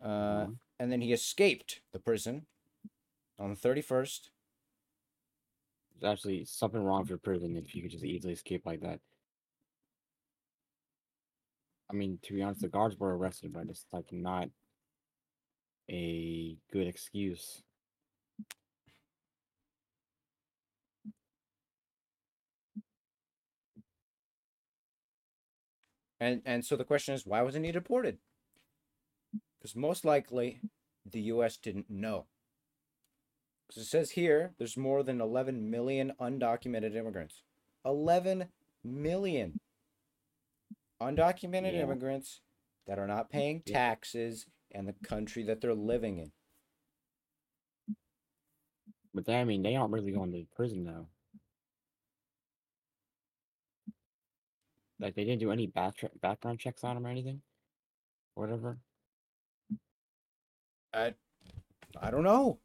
[0.00, 0.58] Uh, Mhm.
[0.78, 2.46] and then he escaped the prison
[3.38, 4.30] on the 31st.
[6.04, 9.00] Actually something wrong with your prison if you could just easily escape like that.
[11.90, 14.48] I mean, to be honest, the guards were arrested, but it's like not
[15.90, 17.62] a good excuse.
[26.20, 28.18] And and so the question is, why wasn't he deported?
[29.58, 30.60] Because most likely,
[31.04, 31.56] the U.S.
[31.56, 32.26] didn't know.
[33.70, 37.44] Because it says here, there's more than 11 million undocumented immigrants.
[37.84, 38.48] 11
[38.82, 39.60] million
[41.00, 41.82] undocumented Yeah.
[41.84, 42.40] immigrants
[42.88, 46.32] that are not paying taxes in the country that they're living in.
[49.14, 51.06] But I mean, they aren't really going to prison though.
[54.98, 57.40] Like they didn't do any back background checks on them or anything,
[58.34, 58.78] whatever.
[60.92, 61.14] I,
[62.00, 62.58] I don't know.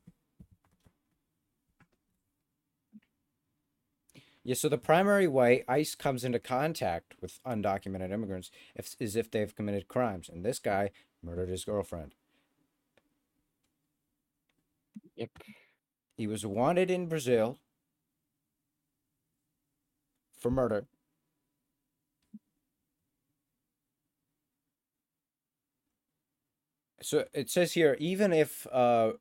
[4.45, 9.31] Yeah, so the primary way ICE comes into contact with undocumented immigrants if, is if
[9.31, 10.29] they've committed crimes.
[10.29, 10.91] And this guy
[11.23, 12.13] murdered his girlfriend.
[15.15, 15.31] Yep.
[16.15, 17.57] He was wanted in Brazil
[20.39, 20.85] for murder.
[27.01, 29.13] So it says here, even if uh,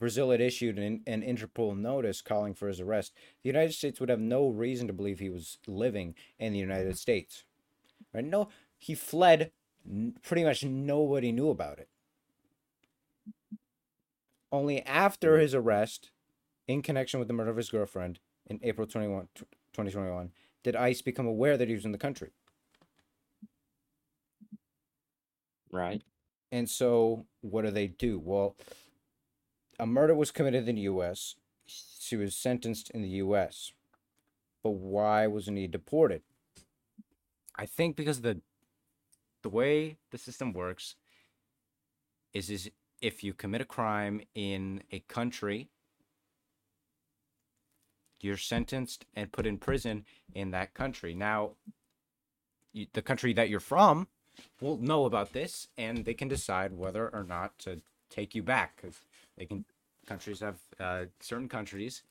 [0.00, 4.08] Brazil had issued an, an Interpol notice calling for his arrest, the United States would
[4.08, 7.44] have no reason to believe he was living in the United States.
[8.12, 8.24] Right?
[8.24, 8.48] No,
[8.78, 9.52] he fled.
[10.22, 11.88] Pretty much nobody knew about it.
[14.50, 16.10] Only after his arrest,
[16.66, 20.32] in connection with the murder of his girlfriend in April 21, 2021,
[20.62, 22.30] did ICE become aware that he was in the country.
[25.70, 26.02] Right.
[26.50, 28.18] And so, what do they do?
[28.18, 28.56] Well,
[29.80, 31.36] a murder was committed in the U.S.
[31.66, 33.72] She was sentenced in the U.S.
[34.62, 36.22] But why wasn't he deported?
[37.56, 38.40] I think because the
[39.42, 40.96] the way the system works
[42.34, 42.70] is is
[43.00, 45.70] if you commit a crime in a country,
[48.20, 50.04] you're sentenced and put in prison
[50.34, 51.14] in that country.
[51.14, 51.52] Now,
[52.74, 54.08] you, the country that you're from
[54.60, 58.76] will know about this and they can decide whether or not to take you back
[58.76, 59.00] because
[59.40, 59.64] they can
[60.06, 62.02] countries have uh, certain countries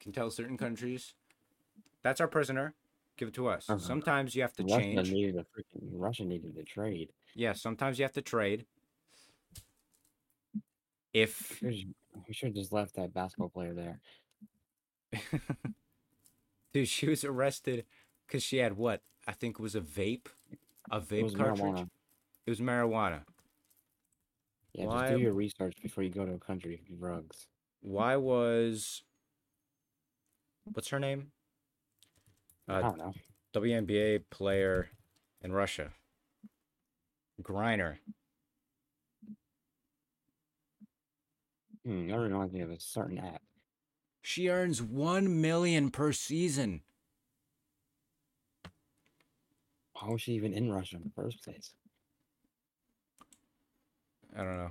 [0.00, 1.14] can tell certain countries
[2.02, 2.74] that's our prisoner
[3.16, 3.78] give it to us Uh-huh.
[3.78, 7.10] sometimes you have to Russia change needed a freaking Russia needed to trade.
[7.34, 8.66] yeah sometimes you have to trade
[11.12, 11.72] if We
[12.32, 14.00] should, have just left that basketball player there.
[16.72, 17.84] dude she was arrested
[18.26, 20.26] because she had what i think it was a vape
[20.90, 21.88] a vape It cartridge marijuana.
[22.46, 23.22] it was marijuana
[24.74, 27.46] Yeah, Why- just do your research before you go to a country drugs.
[27.80, 29.02] why was
[30.72, 31.30] what's her name
[32.68, 33.12] I uh, don't know.
[33.54, 34.90] WNBA player
[35.42, 35.92] in Russia.
[37.42, 37.98] Griner.
[41.84, 43.42] Hmm, that reminds me of a certain app.
[44.22, 46.80] She earns 1 million per season.
[49.94, 51.74] How was she even in Russia in the first place?
[54.34, 54.70] I don't know.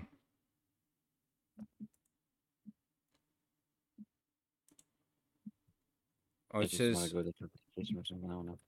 [6.54, 8.30] Oh, They it says go to different vacation or something.
[8.30, 8.60] I don't know.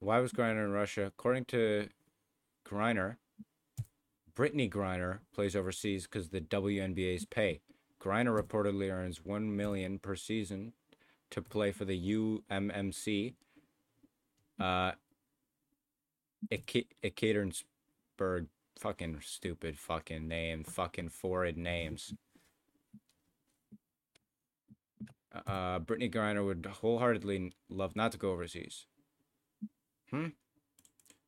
[0.00, 1.06] why was Griner in Russia?
[1.06, 1.88] According to
[2.66, 3.16] Griner,
[4.34, 7.60] Brittney Griner plays overseas because the WNBA's pay.
[8.00, 10.72] Griner reportedly earns 1 million per season
[11.30, 12.12] to play for the
[12.50, 13.34] UMMC.
[14.58, 14.92] Uh,
[16.50, 18.46] Ekaterinburg,
[18.82, 22.12] fucking stupid fucking name, fucking foreign names.
[25.46, 28.86] Uh, Brittney Griner would wholeheartedly love not to go overseas.
[30.10, 30.26] Hmm.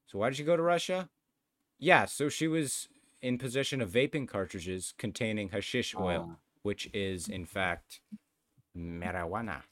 [0.07, 1.09] So why did she go to Russia?
[1.79, 2.89] Yeah, so she was
[3.23, 8.01] in possession of vaping cartridges containing hashish oil, Ah, which is in fact
[8.77, 9.63] marijuana,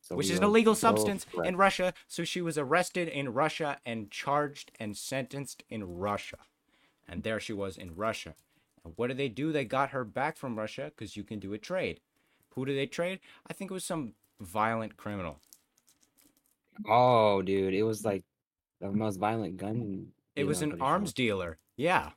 [0.00, 1.48] so which is an illegal substance correct.
[1.48, 1.92] in Russia.
[2.06, 6.38] So she was arrested in Russia and charged and sentenced in Russia.
[7.10, 8.34] And there she was in Russia.
[8.84, 9.50] And what did they do?
[9.52, 12.00] They got her back from Russia because you can do a trade.
[12.50, 13.18] Who did they trade?
[13.48, 15.40] I think it was some violent criminal.
[16.88, 18.22] Oh, dude, it was like
[18.80, 20.06] the most violent gun.
[20.36, 20.86] It was I'm an pretty sure.
[20.86, 21.58] arms dealer.
[21.76, 22.10] Yeah.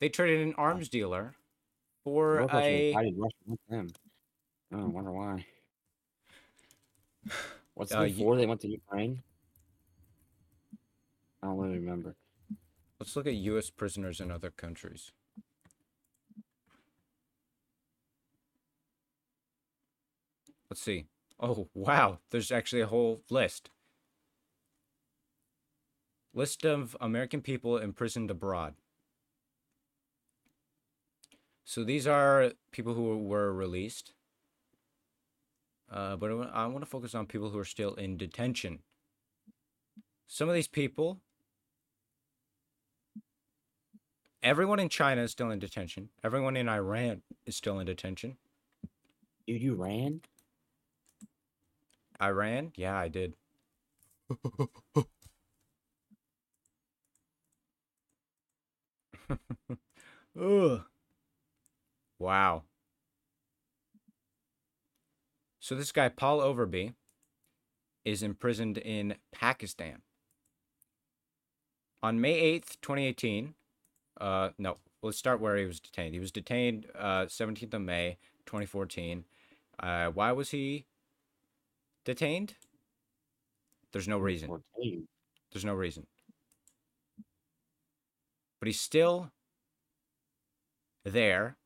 [0.00, 1.34] They traded an arms dealer
[2.02, 2.92] for question, a.
[2.94, 3.88] Why did Russia want them?
[4.72, 5.46] I wonder why.
[7.74, 9.22] What's Uh, you- they went to Ukraine?
[11.42, 12.16] I don't really remember.
[12.98, 13.70] Let's look at U.S.
[13.70, 15.12] prisoners in other countries.
[20.70, 21.06] Let's see.
[21.40, 22.18] Oh, wow.
[22.30, 23.70] There's actually a whole list.
[26.32, 28.74] List of American people imprisoned abroad.
[31.64, 34.12] So these are people who were released.
[35.90, 38.80] Uh, but I want to focus on people who are still in detention.
[40.26, 41.20] Some of these people
[44.44, 46.10] Everyone in China is still in detention.
[46.22, 48.36] Everyone in Iran is still in detention.
[49.46, 50.20] Dude, you ran?
[52.20, 52.72] Iran?
[52.76, 53.36] Yeah, I did.
[60.38, 60.82] Ugh.
[62.18, 62.64] Wow.
[65.58, 66.92] So this guy Paul Overby
[68.04, 70.02] is imprisoned in Pakistan.
[72.02, 73.54] On May 8th, 2018,
[74.20, 76.14] uh no, let's start where he was detained.
[76.14, 79.24] He was detained uh 17th of May, 2014.
[79.78, 80.86] Uh why was he
[82.04, 82.54] detained?
[83.92, 84.50] There's no reason.
[85.52, 86.06] There's no reason.
[88.58, 89.30] But he's still
[91.04, 91.58] there,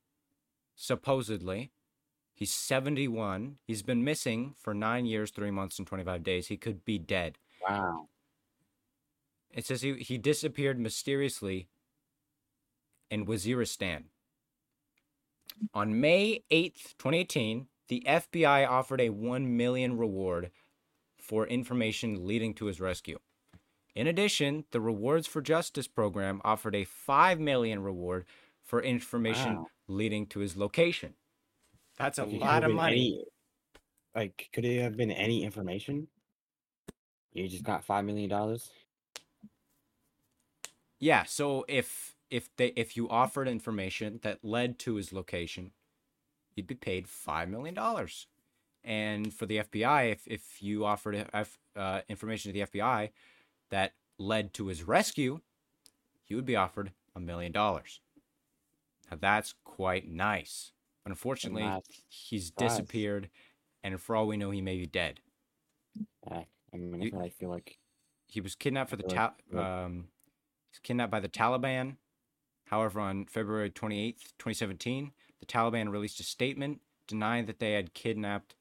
[0.74, 1.70] supposedly.
[2.34, 3.59] He's 71.
[3.64, 6.49] He's been missing for nine years, three months, and 25 days.
[6.49, 7.38] He could be dead.
[7.68, 8.09] Wow.
[9.51, 11.68] It says he, he disappeared mysteriously
[13.11, 14.05] in Waziristan.
[15.75, 20.51] On May 8th, 2018, the FBI offered a 1 million reward
[21.19, 23.19] for information leading to his rescue.
[23.95, 28.27] In addition, the Rewards for Justice program offered a 5 million reward
[28.63, 29.67] for information Wow.
[29.89, 31.15] leading to his location.
[31.97, 33.15] That's a Like, lot of money.
[33.19, 33.25] any-
[34.15, 36.09] like, could it have been any information?
[37.33, 38.31] You just got $5 million?
[41.01, 45.72] Yeah, so if if they if you offered information that led to his location,
[46.55, 48.26] you'd be paid five million dollars.
[48.85, 53.11] And for the FBI, if if you offered uh, F- uh, information to the FBI
[53.70, 55.41] that led to his rescue,
[56.26, 58.01] you would be offered a million dollars.
[59.11, 60.72] Now that's quite nice.
[61.05, 62.70] But unfortunately, that's he's nice.
[62.70, 63.31] disappeared,
[63.83, 65.20] and for all we know, he may be dead.
[66.31, 67.79] Yeah, I mean, You- I feel like
[68.26, 70.09] he was kidnapped for the ta- um
[70.70, 71.97] he's kidnapped by the Taliban.
[72.71, 78.55] However, on February 28th, 2017, the Taliban released a statement denying that they had kidnapped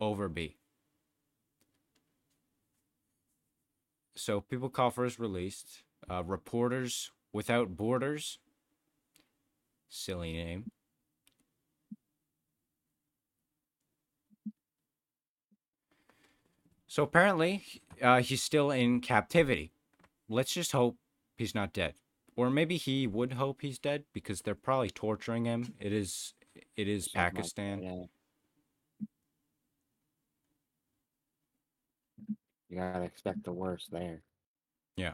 [0.00, 0.54] Overby.
[4.16, 5.82] So people call for his release.
[6.10, 8.38] Uh, Reporters Without Borders.
[9.88, 10.70] Silly name.
[16.86, 17.64] So apparently,
[18.00, 19.72] uh, he's still in captivity.
[20.28, 20.96] Let's just hope
[21.36, 21.94] he's not dead,
[22.36, 25.74] or maybe he would hope he's dead because they're probably torturing him.
[25.78, 26.34] It is,
[26.76, 27.82] it is something like that, Pakistan.
[27.82, 28.04] yeah.
[32.68, 34.22] You gotta expect the worst there.
[34.96, 35.12] Yeah.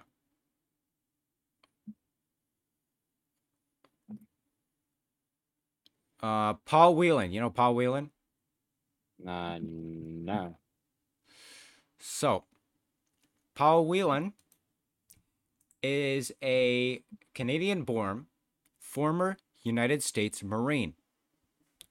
[6.22, 8.10] Uh, Paul Whelan, you know Paul Whelan.
[9.26, 10.56] Uh, no.
[11.98, 12.44] So,
[13.54, 14.32] Paul Whelan
[15.82, 17.02] is a
[17.34, 18.26] Canadian-born
[18.78, 20.94] former United States Marine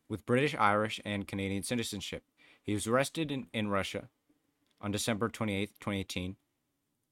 [0.08, 2.24] with British, Irish, and Canadian citizenship.
[2.64, 4.10] He was arrested in, in Russia
[4.82, 6.36] on December 28th, 2018,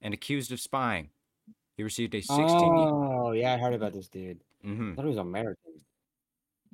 [0.02, 1.10] and accused of spying.
[1.76, 4.42] He received a 16 Oh, yeah, I heard about this dude.
[4.66, 4.94] Mhm.
[4.94, 5.82] I thought he was American.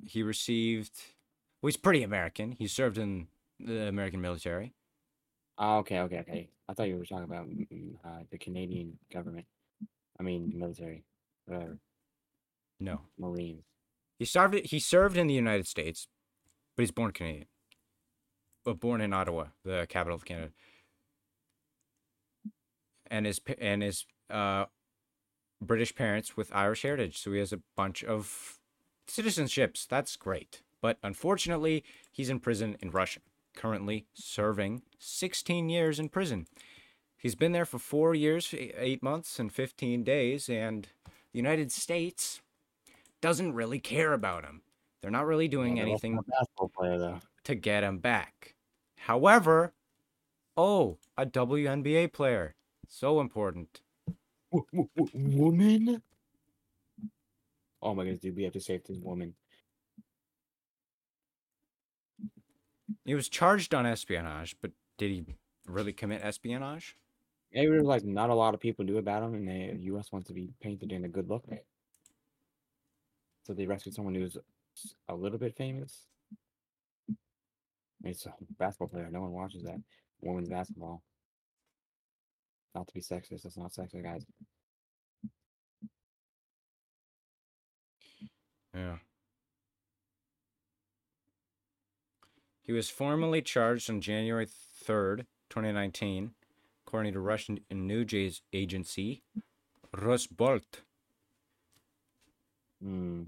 [0.06, 1.00] He received
[1.62, 2.52] well, he's pretty American.
[2.52, 3.28] He served in
[3.60, 4.74] the American military.
[5.58, 6.50] Oh, okay, okay, okay.
[6.68, 7.48] I thought you were talking about
[8.04, 9.46] uh, the Canadian government.
[10.20, 11.04] I mean, military,
[11.46, 11.80] whatever,
[12.80, 13.02] No.
[13.18, 13.64] Marines.
[14.20, 16.08] He served he served in the United States,
[16.76, 17.48] but he's born Canadian.
[18.64, 20.52] But born in Ottawa, the capital of Canada,
[23.08, 24.66] and his and his uh,
[25.62, 27.18] British parents with Irish heritage.
[27.18, 28.60] So he has a bunch of
[29.08, 29.88] citizenships.
[29.88, 30.62] That's great.
[30.82, 33.22] But unfortunately, he's in prison in Russia,
[33.56, 36.48] currently serving 16 years in prison.
[37.24, 42.42] He's been there for four years, eight months, and 15 days, and the United States
[43.22, 44.62] doesn't really care about him.
[45.02, 46.20] They're not really doing Yeah, anything
[46.74, 48.56] player to get him back.
[48.98, 49.74] However,
[50.58, 52.56] oh, a WNBA player.
[52.90, 53.82] So important.
[54.52, 56.04] W- w- woman.
[57.82, 59.34] Oh my goodness, dude, we have to save this woman.
[63.06, 65.26] He was charged on espionage, but did he
[65.66, 66.98] really commit espionage?
[67.54, 70.12] There's like not a lot of people knew about him, and the U.S.
[70.12, 71.46] wants to be painted in a good look.
[73.46, 74.38] So they rescued someone who's
[75.08, 76.08] a little bit famous.
[78.04, 79.10] It's a basketball player.
[79.12, 79.80] No one watches that.
[80.22, 81.04] Women's basketball.
[82.74, 83.46] Not to be sexist.
[83.46, 84.26] It's not sexist, guys.
[88.74, 88.96] Yeah.
[92.64, 96.32] He was formally charged on January 3rd, 2019,
[96.94, 99.24] according to Russian news agency
[99.96, 100.84] Rosbalt.
[102.80, 103.24] Hmm.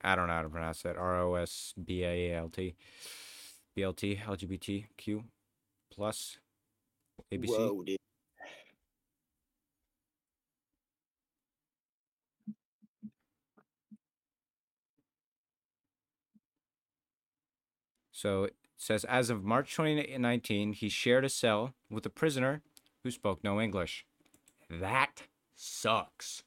[0.00, 0.96] I don't know how to pronounce that.
[0.96, 2.74] R O S B A A L T.
[3.74, 5.24] B L T LGBTQ
[5.92, 6.38] plus
[7.30, 7.84] ABC.
[7.84, 7.96] dude.
[18.10, 22.62] So says as of March 2019, he shared a cell with a prisoner
[23.02, 24.04] who spoke no English.
[24.68, 25.22] That
[25.54, 26.42] sucks.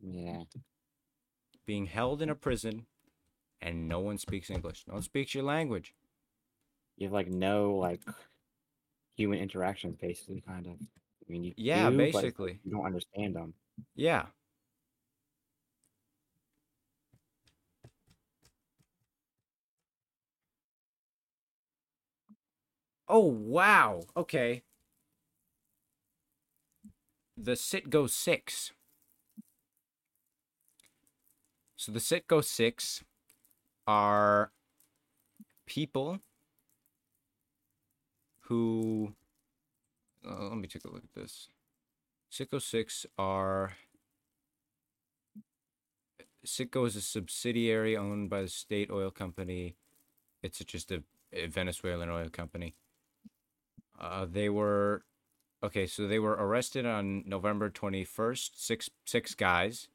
[0.00, 0.44] Yeah.
[1.66, 2.86] Being held in a prison
[3.60, 4.84] and no one speaks English.
[4.86, 5.94] No one speaks your language.
[6.96, 8.00] You have like no like
[9.16, 10.74] human interactions, basically, kind of.
[10.74, 12.60] I mean, you Yeah, do, basically.
[12.64, 13.54] you don't understand them.
[13.94, 14.26] Yeah.
[23.08, 24.02] Oh, wow.
[24.16, 24.62] Okay.
[27.36, 28.72] The Citgo 6.
[31.76, 33.04] So the Citgo 6
[33.86, 34.50] are
[35.66, 36.20] people
[38.40, 39.14] who.
[40.26, 41.48] Uh, let me take a look at this.
[42.32, 43.74] Citgo 6 are.
[46.44, 49.76] Citgo is a subsidiary owned by the state oil company.
[50.42, 51.02] It's just a,
[51.32, 52.74] a Venezuelan oil company.
[54.00, 55.02] Uh, they were
[55.62, 59.88] okay, so they were arrested on November 21st, six six guys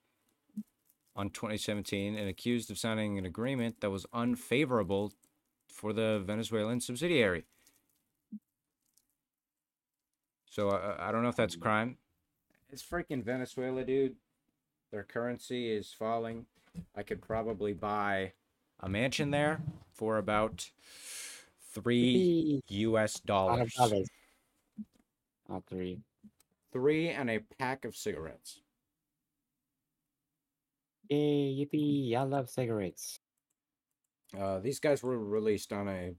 [1.15, 5.11] on 2017 and accused of signing an agreement that was unfavorable
[5.67, 7.43] for the Venezuelan subsidiary.
[10.49, 11.97] So uh, I don't know if that's a crime.
[12.71, 14.15] It's freaking Venezuela, dude.
[14.91, 16.45] Their currency is falling.
[16.95, 18.33] I could probably buy
[18.79, 19.61] a mansion there
[19.93, 20.71] for about
[21.73, 23.19] three U.S.
[23.19, 23.73] Dollars.
[23.73, 24.07] dollars.
[25.49, 25.99] Not three.
[26.71, 28.61] Three and a pack of cigarettes.
[31.09, 32.15] Yay, yippee!
[32.15, 33.19] I love cigarettes.
[34.39, 36.13] Uh, these guys were released on a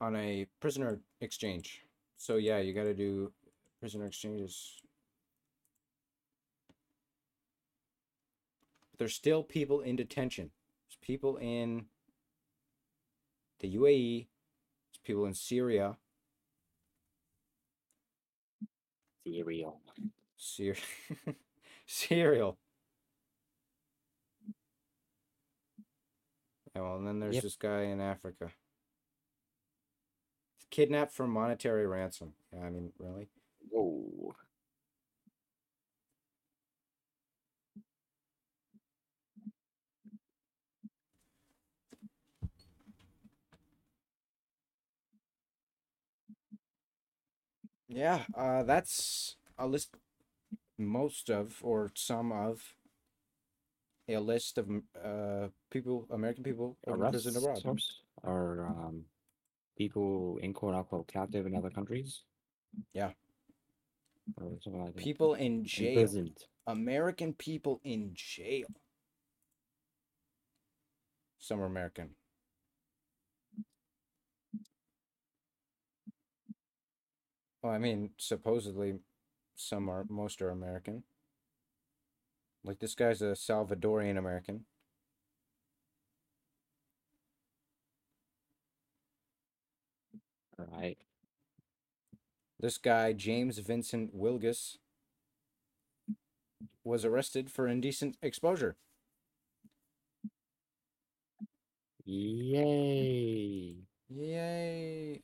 [0.00, 1.82] on a prisoner exchange.
[2.16, 3.32] So yeah, you got to do
[3.78, 4.80] prisoner exchanges.
[8.98, 10.50] There's still people in detention.
[10.88, 11.84] There's people in
[13.60, 14.26] the UAE.
[14.92, 15.96] There's people in Syria.
[19.24, 19.80] Cereal.
[20.36, 20.80] Syria.
[21.86, 22.58] Cereal.
[26.74, 27.42] Yeah, well, and then there's Yep.
[27.42, 28.52] this guy in Africa.
[30.70, 32.34] Kidnapped for monetary ransom.
[32.52, 33.28] Yeah, I mean, really?
[33.70, 34.34] Whoa.
[47.88, 49.94] Yeah, uh, that's a list,
[50.78, 52.62] most of, or some of,
[54.08, 54.68] a list of
[55.04, 57.60] uh people, American people in prison abroad.
[58.22, 59.04] or um,
[59.76, 62.22] people in quote unquote captive in other countries.
[62.92, 63.10] Yeah.
[64.40, 65.02] Or something like that.
[65.02, 65.90] People in jail.
[65.90, 66.38] Imprisoned.
[66.66, 68.66] American people in jail.
[71.38, 72.10] Some are American.
[77.66, 79.00] Well, I mean, supposedly
[79.56, 81.02] some are most are American.
[82.64, 84.66] Like this guy's a Salvadorian American.
[90.58, 90.98] All right.
[92.60, 94.76] This guy, James Vincent Wilgus,
[96.84, 98.76] was arrested for indecent exposure.
[102.06, 103.76] Yay.
[104.08, 105.22] Yay.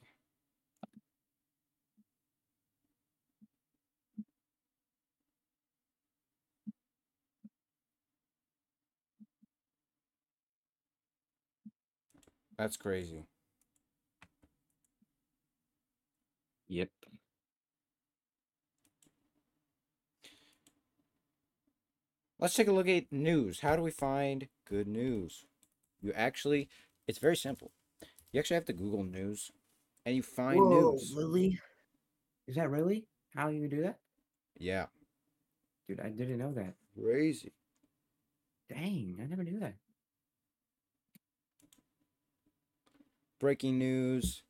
[12.62, 13.24] That's crazy.
[16.68, 16.90] Yep.
[22.38, 23.58] Let's take a look at news.
[23.62, 25.44] How do we find good news?
[26.00, 26.68] You actually,
[27.08, 27.72] it's very simple.
[28.30, 29.50] You actually have to Google news
[30.06, 31.12] and you find news.
[31.16, 31.58] really?
[32.46, 33.98] Is that really how you do that?
[34.56, 34.86] Yeah.
[35.88, 36.74] Dude, I didn't know that.
[36.96, 37.54] Crazy.
[38.68, 39.74] Dang, I never knew that.
[43.42, 44.42] Breaking news.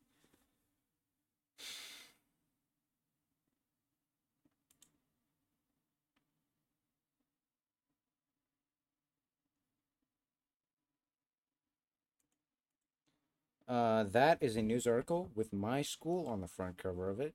[13.67, 17.33] Uh, that is a news article with my school on the front cover of it.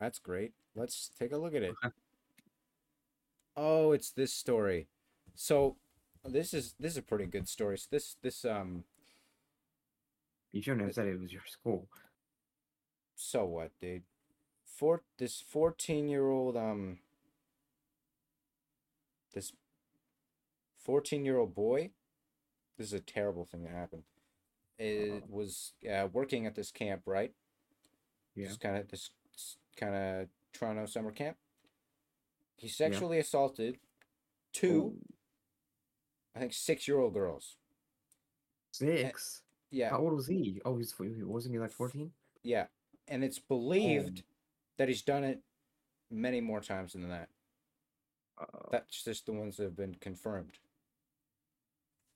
[0.00, 0.52] That's great.
[0.74, 1.74] Let's take a look at it.
[1.84, 1.94] Okay.
[3.56, 4.88] Oh, it's this story.
[5.34, 5.76] So,
[6.24, 7.78] this is this is a pretty good story.
[7.78, 8.84] So this this um
[10.58, 11.86] You shouldn't have said it was your school.
[13.14, 14.02] so what, dude?
[14.66, 16.98] Four this 14-year-old um
[19.32, 19.52] this
[20.84, 21.90] 14-year-old boy
[22.76, 24.02] this is a terrible thing that happened.
[24.80, 27.32] It was uh, working at this camp, right?
[28.34, 28.48] Yeah.
[28.48, 29.10] Just kind of this
[29.76, 31.36] kind of Toronto summer camp.
[32.56, 33.78] He sexually assaulted
[34.52, 35.14] two, Oh,
[36.34, 37.54] I think, six-year-old girls.
[38.72, 39.42] Six.
[39.70, 40.60] Yeah, How old was he?
[40.64, 42.12] Oh, he's he- wasn't he like fourteen?
[42.42, 42.66] yeah,
[43.06, 44.22] and it's believed
[44.78, 45.40] that he's done it
[46.10, 47.28] many more times than that.
[48.40, 50.58] Uh, That's just the ones that have been confirmed.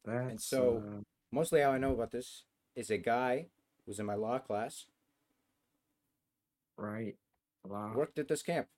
[0.05, 1.01] that's and so- uh,
[1.35, 2.45] Mostly, how I know about this
[2.77, 3.47] is a guy
[3.87, 4.87] who's in my law class
[6.77, 7.17] right.
[7.65, 7.93] Wow.
[7.95, 8.69] worked at this camp,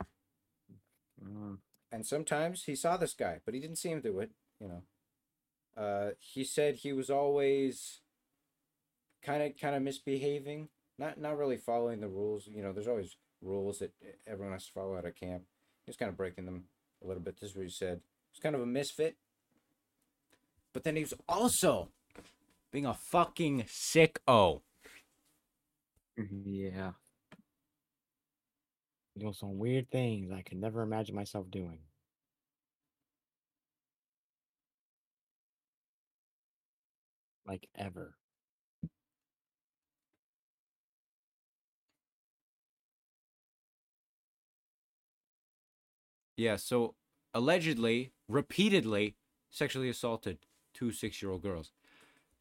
[0.00, 1.56] Uh,
[1.90, 4.30] and sometimes he saw this guy, but he didn't see him do it.
[4.60, 4.82] You know,
[5.76, 8.00] uh, he said he was always
[9.22, 10.68] kind of kind of misbehaving,
[10.98, 12.46] not not really following the rules.
[12.46, 13.92] You know, there's always rules that
[14.26, 15.42] everyone has to follow at a camp.
[15.84, 16.64] He was kind of breaking them
[17.02, 17.40] a little bit.
[17.40, 18.00] This is what he said.
[18.32, 19.16] He's kind of a misfit,
[20.72, 21.90] but then he was also
[22.72, 24.62] being a fucking sick sicko.
[26.44, 26.92] yeah.
[29.16, 31.78] Doing some weird things I could never imagine myself doing.
[37.46, 38.16] Like ever.
[46.36, 46.94] Yeah, so
[47.32, 49.16] allegedly, repeatedly
[49.50, 50.38] sexually assaulted
[50.72, 51.72] two six year old girls.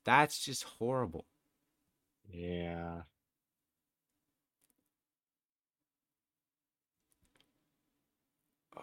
[0.05, 1.25] That's just horrible.
[2.29, 3.03] Yeah.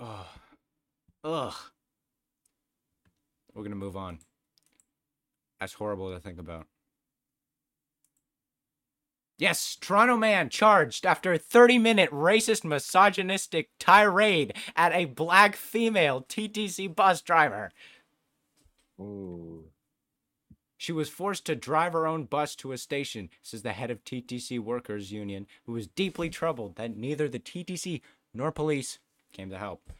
[0.01, 0.27] Ugh.
[1.25, 1.73] Ugh.
[3.55, 4.21] We're gonna move on.
[5.61, 6.67] That's horrible to think about.
[9.39, 16.23] Yes, Toronto man charged after a 30 minute racist misogynistic tirade at a black female
[16.29, 17.71] TTC bus driver.
[19.01, 19.65] Ooh.
[20.77, 24.05] She was forced to drive her own bus to a station, says the head of
[24.05, 28.01] TTC Workers Union, who was deeply troubled that neither the TTC
[28.33, 28.99] nor police
[29.33, 29.91] came to help.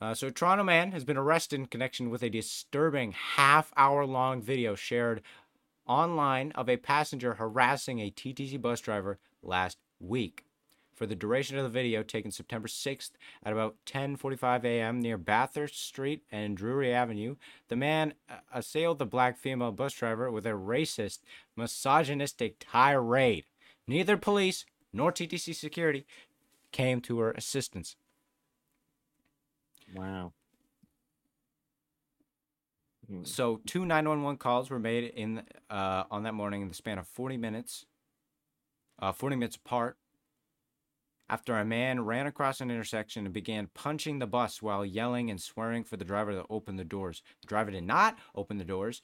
[0.00, 4.40] Uh, so, Toronto man has been arrested in connection with a disturbing half hour long
[4.40, 5.20] video shared
[5.86, 10.44] online of a passenger harassing a TTC bus driver last week.
[10.94, 15.00] For the duration of the video, taken September 6th at about 10:45 a.m.
[15.00, 17.36] near Bathurst Street and Drewry Avenue,
[17.68, 21.20] the man uh, assailed the black female bus driver with a racist,
[21.56, 23.44] misogynistic tirade.
[23.86, 26.06] Neither police nor TTC security
[26.70, 27.96] came to her assistance.
[29.94, 30.32] Wow.
[33.08, 33.24] Hmm.
[33.24, 37.08] So two 911 calls were made in uh, on that morning in the span of
[37.08, 37.86] 40 minutes,
[39.00, 39.96] uh, 40 minutes apart.
[41.28, 45.40] After a man ran across an intersection and began punching the bus while yelling and
[45.40, 47.22] swearing for the driver to open the doors.
[47.42, 49.00] The driver did not open the doors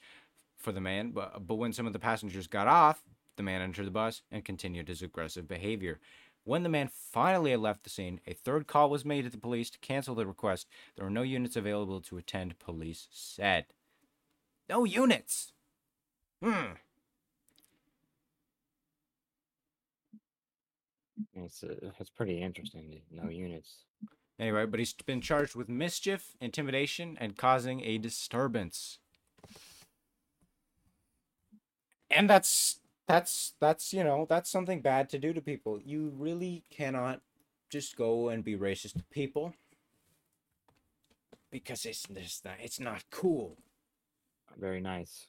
[0.57, 3.01] for the man, but, but when some of the passengers got off,
[3.37, 5.99] the man entered the bus and continued his aggressive behavior.
[6.47, 9.37] When the man finally had left the scene, a third call was made to the
[9.37, 10.69] police to cancel the request.
[10.95, 13.65] There were no units available to attend, police said.
[14.69, 15.51] No units.
[16.41, 16.77] Hmm.
[21.33, 23.01] It's uh, it's pretty interesting.
[23.11, 23.83] No units.
[24.39, 28.99] Anyway, but he's been charged with mischief, intimidation, and causing a disturbance.
[32.09, 35.79] And that's that's that's you know that's something bad to do to people.
[35.83, 37.21] You really cannot
[37.69, 39.53] just go and be racist to people
[41.51, 43.57] because it's it's not it's not cool.
[44.57, 45.27] Very nice.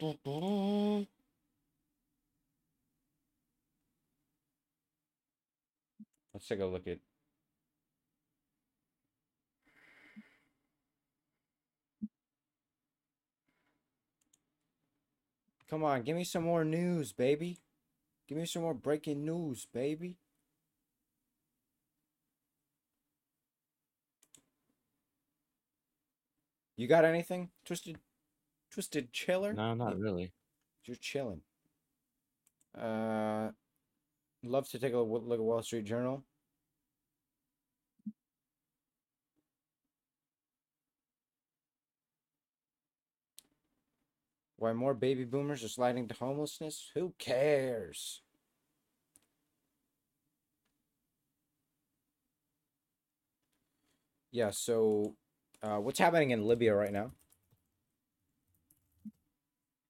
[0.00, 1.04] Mm-hmm.
[6.32, 6.98] Let's take a look at.
[15.68, 17.58] Come on, give me some more news, baby.
[18.28, 20.16] Give me some more breaking news, baby.
[26.76, 27.98] You got anything, twisted,
[28.70, 29.52] twisted chiller?
[29.52, 30.32] No, not really.
[30.84, 31.40] You're chilling.
[32.76, 33.50] Uh,
[34.42, 36.24] love to take a look at Wall Street Journal.
[44.64, 46.90] Why more baby boomers are sliding to homelessness?
[46.94, 48.22] Who cares?
[54.32, 55.16] Yeah, so
[55.62, 57.10] uh, what's happening in Libya right now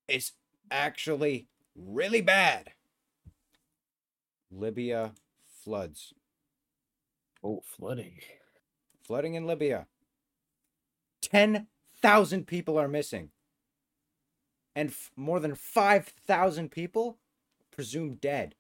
[0.09, 0.33] is
[0.73, 1.47] actually
[1.77, 2.73] really bad.
[4.51, 5.13] Libya
[5.63, 6.15] floods.
[7.45, 8.19] Oh, flooding.
[9.07, 9.87] Flooding in Libya.
[11.23, 13.31] 10,000 people are missing.
[14.75, 17.19] And f- more than 5,000 people
[17.71, 18.55] presumed dead.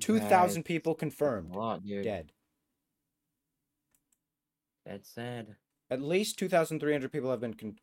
[0.00, 2.32] 2,000 people confirmed lot, dead.
[4.86, 5.56] That's sad.
[5.90, 7.76] At least 2,300 people have been con-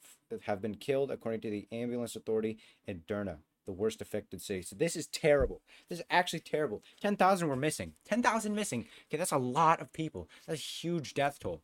[0.43, 4.63] have been killed, according to the ambulance authority in Derna, the worst affected city.
[4.63, 5.61] So this is terrible.
[5.87, 6.83] This is actually terrible.
[7.01, 7.93] 10,000 were missing.
[8.05, 8.87] 10,000 missing.
[9.07, 10.27] Okay, that's a lot of people.
[10.47, 11.61] That's a huge death toll.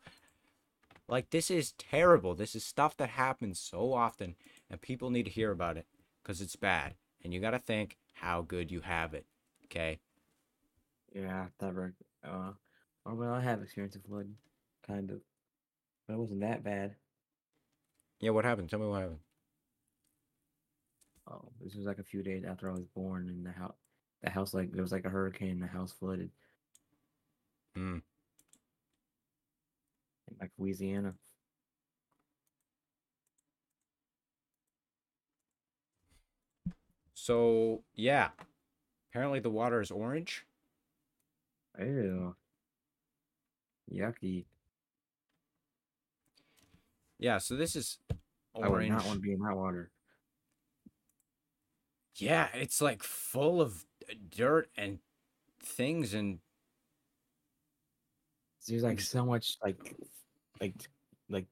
[1.07, 2.33] Like this is terrible.
[2.35, 4.35] This is stuff that happens so often,
[4.69, 5.85] and people need to hear about it
[6.21, 6.95] because it's bad.
[7.23, 9.25] And you got to think how good you have it.
[9.65, 9.99] Okay.
[11.13, 11.93] Yeah, never.
[12.23, 12.51] Uh,
[13.05, 14.29] or well, I have experience of flood,
[14.85, 15.21] kind of,
[16.07, 16.95] but it wasn't that bad.
[18.19, 18.31] Yeah.
[18.31, 18.69] What happened?
[18.69, 19.19] Tell me what happened.
[21.29, 23.75] Oh, this was like a few days after I was born, and the house,
[24.23, 26.29] the house like there was like a hurricane, and the house flooded.
[27.75, 27.97] Hmm.
[30.39, 31.13] Like Louisiana.
[37.25, 38.29] So yeah,
[39.09, 40.45] apparently the water is orange.
[41.79, 42.35] Ew.
[43.91, 44.45] Yucky.
[47.17, 47.39] Yeah.
[47.39, 47.97] So this is
[48.53, 48.67] orange.
[48.67, 49.89] I would not want to be in that water.
[52.13, 54.99] Yeah, it's like full of uh, dirt and
[55.63, 56.37] things and
[58.67, 59.95] There's like so much like,
[60.61, 60.75] like,
[61.29, 61.47] like,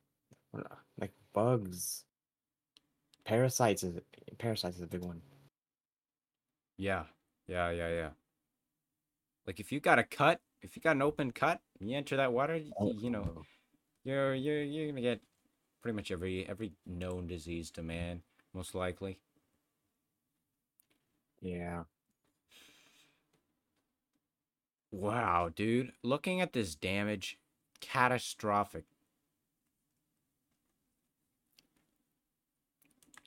[1.00, 2.04] like bugs.
[3.26, 4.00] Parasites is
[4.38, 5.20] parasites is a big one.
[6.78, 7.06] Yeah,
[7.48, 8.10] yeah, yeah, yeah.
[9.48, 12.34] Like if you got a cut, if you got an open cut, you enter that
[12.34, 13.44] water, y- you know, Oh,
[14.04, 15.22] you're you're you're gonna get
[15.82, 19.20] pretty much every every known disease to man, most likely.
[21.42, 21.84] Yeah.
[24.92, 27.38] Wow, dude, looking at this damage,
[27.82, 28.86] catastrophic.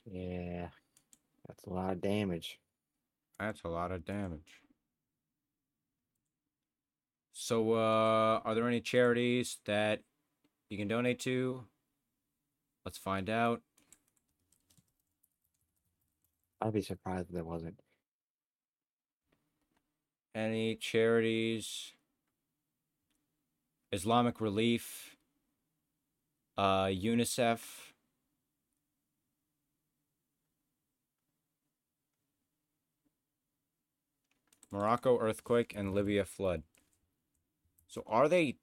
[0.05, 0.69] Yeah.
[1.47, 2.59] That's a lot of damage.
[3.39, 4.61] That's a lot of damage.
[7.33, 10.01] So, uh, are there any charities that
[10.69, 11.65] you can donate to?
[12.83, 13.61] Let's find out.
[16.61, 17.79] I'd be surprised if there wasn't.
[20.33, 21.93] Any charities?
[23.91, 25.15] Islamic Relief,
[26.57, 27.86] uh, UNICEF.
[34.71, 36.63] Morocco earthquake and Libya flood.
[37.87, 38.57] So are they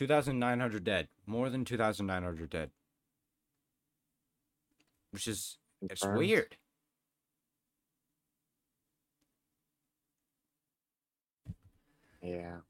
[0.00, 1.08] Two thousand nine hundred dead.
[1.26, 2.70] More than two thousand nine hundred dead.
[5.10, 6.56] Which is it's weird.
[12.22, 12.60] Yeah.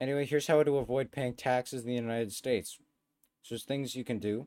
[0.00, 2.78] Anyway, here's how to avoid paying taxes in the United States.
[3.42, 4.46] So there's things you can do.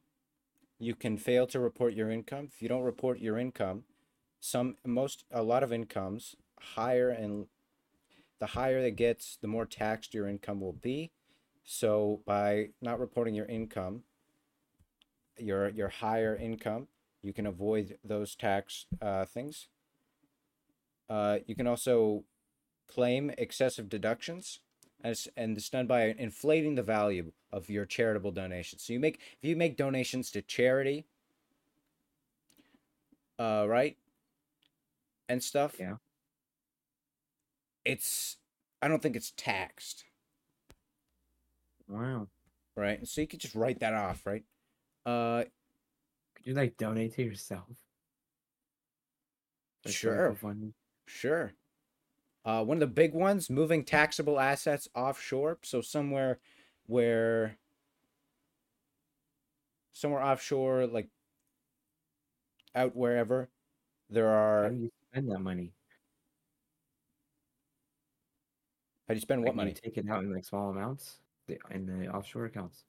[0.79, 2.49] You can fail to report your income.
[2.53, 3.83] If you don't report your income,
[4.39, 7.47] some most a lot of incomes higher and
[8.39, 11.11] the higher it gets, the more taxed your income will be.
[11.63, 14.03] So by not reporting your income,
[15.37, 16.87] your your higher income,
[17.21, 19.67] you can avoid those tax uh, things.
[21.09, 22.23] Uh, you can also
[22.87, 24.59] claim excessive deductions,
[25.03, 28.83] as and it's done by inflating the value of your charitable donations.
[28.83, 31.05] So you make if you make donations to charity,
[33.39, 33.97] uh, right,
[35.29, 35.75] and stuff.
[35.79, 35.95] Yeah.
[37.85, 38.37] It's
[38.81, 40.05] I don't think it's taxed,
[41.87, 42.27] Wow.
[42.75, 43.05] right?
[43.07, 44.43] So you could just write that off, right?
[45.05, 45.45] Uh,
[46.35, 47.67] Could you like donate to yourself?
[49.85, 50.37] Like, Sure.
[51.07, 51.53] Sure.
[52.43, 55.59] Uh, one of the big ones, moving taxable assets offshore.
[55.63, 56.39] So somewhere
[56.87, 57.57] where
[59.93, 61.07] somewhere offshore, like
[62.73, 63.49] out wherever,
[64.09, 64.63] there are.
[64.63, 65.71] How do you spend that money?
[69.07, 69.71] How do you spend what money?
[69.71, 71.19] You take it out in like small amounts
[71.69, 72.85] in the offshore accounts.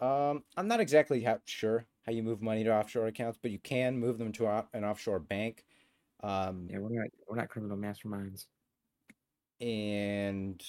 [0.00, 3.58] Um, I'm not exactly ha- sure how you move money to offshore accounts, but you
[3.58, 5.64] can move them to a, an offshore bank.
[6.22, 8.46] Um, Yeah, we're not we're not criminal masterminds.
[9.60, 10.62] and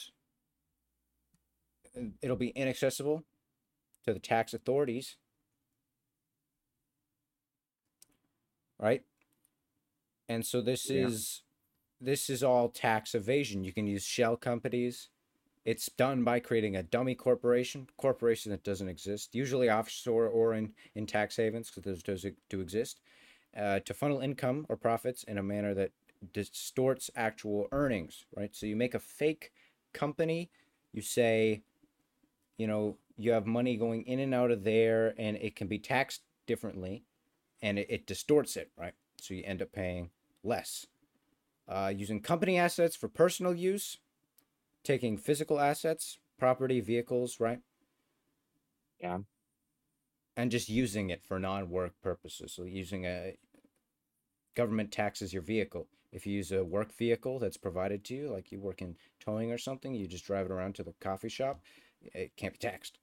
[2.21, 3.23] it'll be inaccessible
[4.05, 5.17] to the tax authorities.
[8.79, 9.03] Right?
[10.27, 11.07] And so this Yeah.
[11.07, 11.43] is
[12.01, 13.63] this is all tax evasion.
[13.63, 15.09] You can use shell companies.
[15.65, 20.73] It's done by creating a dummy corporation, corporation that doesn't exist, usually offshore or in,
[20.95, 23.01] in tax havens, because those do exist,
[23.55, 25.91] uh, to funnel income or profits in a manner that
[26.33, 28.55] distorts actual earnings, right?
[28.55, 29.51] So you make a fake
[29.93, 30.49] company,
[30.93, 31.63] you say,
[32.57, 35.79] you know, you have money going in and out of there, and it can be
[35.79, 37.03] taxed differently,
[37.61, 38.93] and it, it distorts it, right?
[39.19, 40.09] So you end up paying
[40.43, 40.85] less.
[41.67, 43.97] Uh, using company assets for personal use,
[44.89, 47.59] taking physical assets, property, vehicles, right?
[48.99, 49.19] Yeah.
[50.35, 52.53] And just using it for non-work purposes.
[52.53, 53.37] So using a
[54.55, 55.85] government taxes your vehicle.
[56.11, 59.51] If you use a work vehicle that's provided to you, like you work in towing
[59.51, 61.61] or something, you just drive it around to the coffee shop,
[62.01, 62.97] it can't be taxed.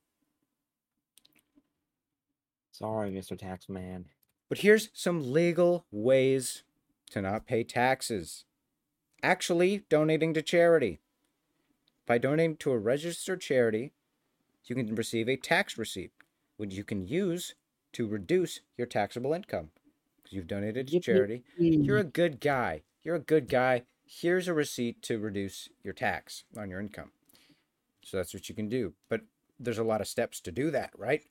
[2.72, 3.38] Sorry, Mr.
[3.38, 4.06] Taxman.
[4.48, 6.64] But here's some legal ways
[7.12, 8.44] to not pay taxes.
[9.22, 10.98] Actually, donating to charity.
[12.06, 13.92] By donating to a registered charity,
[14.64, 16.12] you can receive a tax receipt,
[16.56, 17.54] which you can use
[17.92, 19.70] to reduce your taxable income.
[20.22, 21.42] Because you've donated to charity.
[21.58, 22.82] You're a good guy.
[23.02, 23.82] You're a good guy.
[24.04, 27.10] Here's a receipt to reduce your tax on your income.
[28.02, 28.94] So that's what you can do.
[29.08, 29.22] But
[29.58, 31.24] there's a lot of steps to do that, right?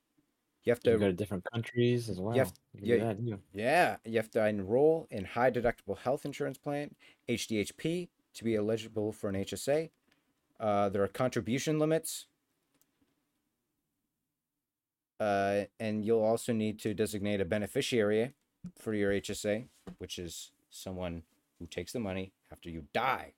[0.63, 2.36] You have You to go to different countries as well.
[2.43, 3.41] have- You yeah, do that, too.
[3.53, 6.95] Yeah, you have to enroll in high deductible health insurance plan,
[7.30, 9.91] HDHP, to be eligible for an HSA.
[10.60, 12.28] Uh, there are contribution limits.
[15.20, 18.34] Uh, and you'll also need to designate a beneficiary
[18.78, 21.24] for your HSA, which is someone
[21.60, 23.34] who takes the money after you die,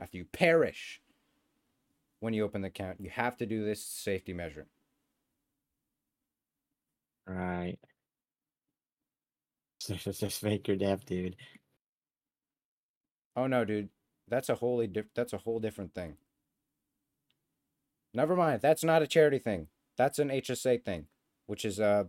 [0.00, 1.00] after you perish.
[2.20, 4.66] When you open the account, you have to do this safety measure.
[7.26, 7.78] Right.
[9.86, 11.36] Just, just fake your death, dude.
[13.36, 13.90] Oh no, dude.
[14.28, 16.16] That's a wholly diff- that's a whole different thing.
[18.14, 18.60] Never mind.
[18.60, 19.68] That's not a charity thing.
[19.96, 21.06] That's an HSA thing,
[21.46, 22.08] which is a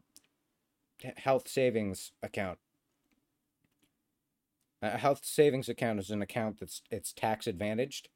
[1.18, 2.60] health savings account.
[4.82, 8.10] A health savings account is an account that's it's tax advantaged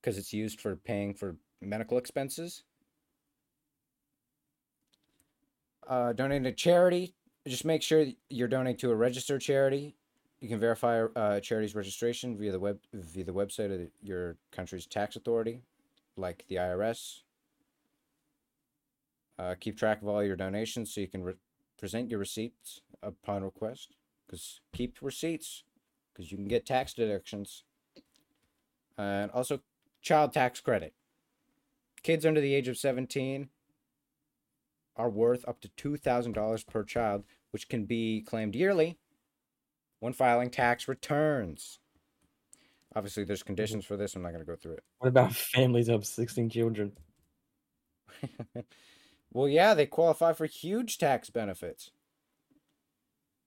[0.00, 2.62] because it's used for paying for medical expenses.
[5.88, 7.14] Uh, donating to charity,
[7.48, 9.96] just make sure you're donating to a registered charity.
[10.40, 14.86] You can verify uh, charity's registration via the web via the website of your country's
[14.86, 15.62] tax authority,
[16.16, 17.22] like the IRS.
[19.40, 21.32] Uh, keep track of all your donations so you can re-
[21.78, 23.96] present your receipts upon request.
[24.26, 25.64] Because keep receipts,
[26.12, 27.64] because you can get tax deductions.
[28.98, 29.60] And also,
[30.02, 30.92] child tax credit.
[32.02, 33.48] Kids under the age of seventeen
[34.94, 38.98] are worth up to two thousand dollars per child, which can be claimed yearly
[40.00, 41.78] when filing tax returns.
[42.94, 44.14] Obviously, there's conditions for this.
[44.14, 44.84] I'm not going to go through it.
[44.98, 46.92] What about families of 16 children?
[49.32, 51.90] well, yeah, they qualify for huge tax benefits.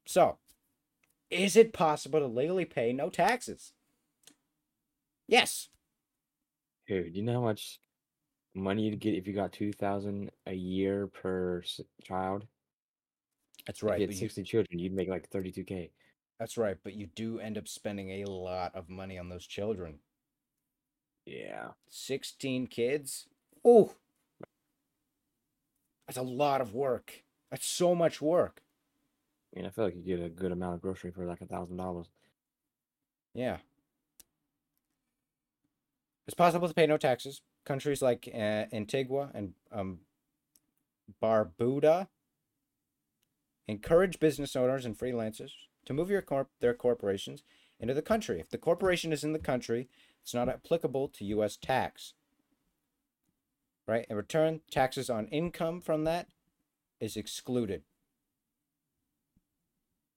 [0.06, 0.38] So,
[1.30, 3.74] is it possible to legally pay no taxes?
[5.28, 5.70] Yes.
[6.88, 7.80] Dude, you know how much
[8.54, 11.64] money you'd get if you got two thousand a year per
[12.04, 12.46] child?
[13.66, 13.96] That's right.
[13.96, 15.92] If you had you, sixty children, you'd make like thirty-two k.
[16.40, 16.78] that's right.
[16.84, 20.00] But you do end up spending a lot of money on those children.
[21.26, 21.70] Yeah.
[21.90, 23.28] 16 kids.
[23.64, 23.94] Oh,
[26.08, 27.24] that's a lot of work.
[27.51, 28.62] That's so much work.
[29.54, 31.45] I mean, I feel like you get a good amount of grocery for like a
[31.45, 32.08] thousand dollars.
[33.34, 33.58] Yeah.
[36.26, 37.41] It's possible to pay no taxes.
[37.66, 39.99] Countries like uh, Antigua and um,
[41.22, 42.08] Barbuda
[43.68, 45.51] encourage business owners and freelancers
[45.86, 47.43] to move your corp- their corporations
[47.80, 48.39] into the country.
[48.39, 49.89] If the corporation is in the country,
[50.22, 51.58] it's not applicable to U.S.
[51.58, 52.14] tax.
[53.88, 54.06] Right?
[54.10, 56.28] In return, taxes on income from that
[57.00, 57.84] is excluded.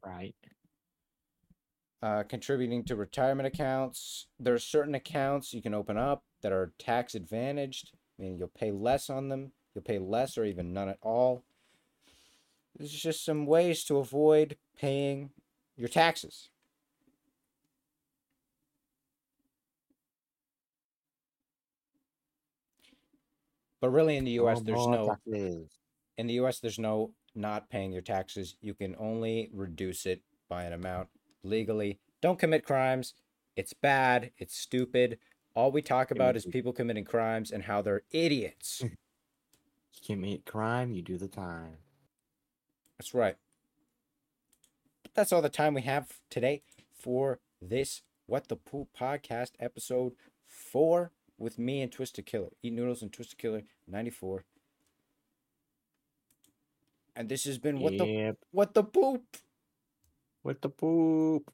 [0.04, 0.36] Right.
[2.02, 4.28] uh, contributing to retirement accounts.
[4.38, 8.70] There are certain accounts you can open up that are tax advantaged, meaning you'll pay
[8.70, 9.52] less on them.
[9.74, 11.42] You'll pay less or even none at all.
[12.76, 15.30] There's just some ways to avoid paying
[15.76, 16.50] your taxes.
[23.86, 25.78] But really, in the U.S., No oh, there's no taxes.
[26.18, 28.56] in the US there's no not paying your taxes.
[28.60, 31.06] You can only reduce it by an amount
[31.44, 32.00] legally.
[32.20, 33.14] Don't commit crimes.
[33.54, 35.20] It's bad, it's stupid.
[35.54, 38.82] All we talk about is people committing crimes and how they're idiots.
[39.94, 41.78] You commit crime, you do the time.
[42.98, 43.36] That's right.
[45.04, 46.62] But that's all the time we have today
[46.92, 50.14] for this What the Poop podcast episode
[50.48, 52.50] 4 with me and Twisted Killer.
[52.62, 54.44] Eat Noodles and Twisted Killer 94.
[57.14, 59.22] And this has been What the What the Poop.
[60.42, 61.50] What the poop?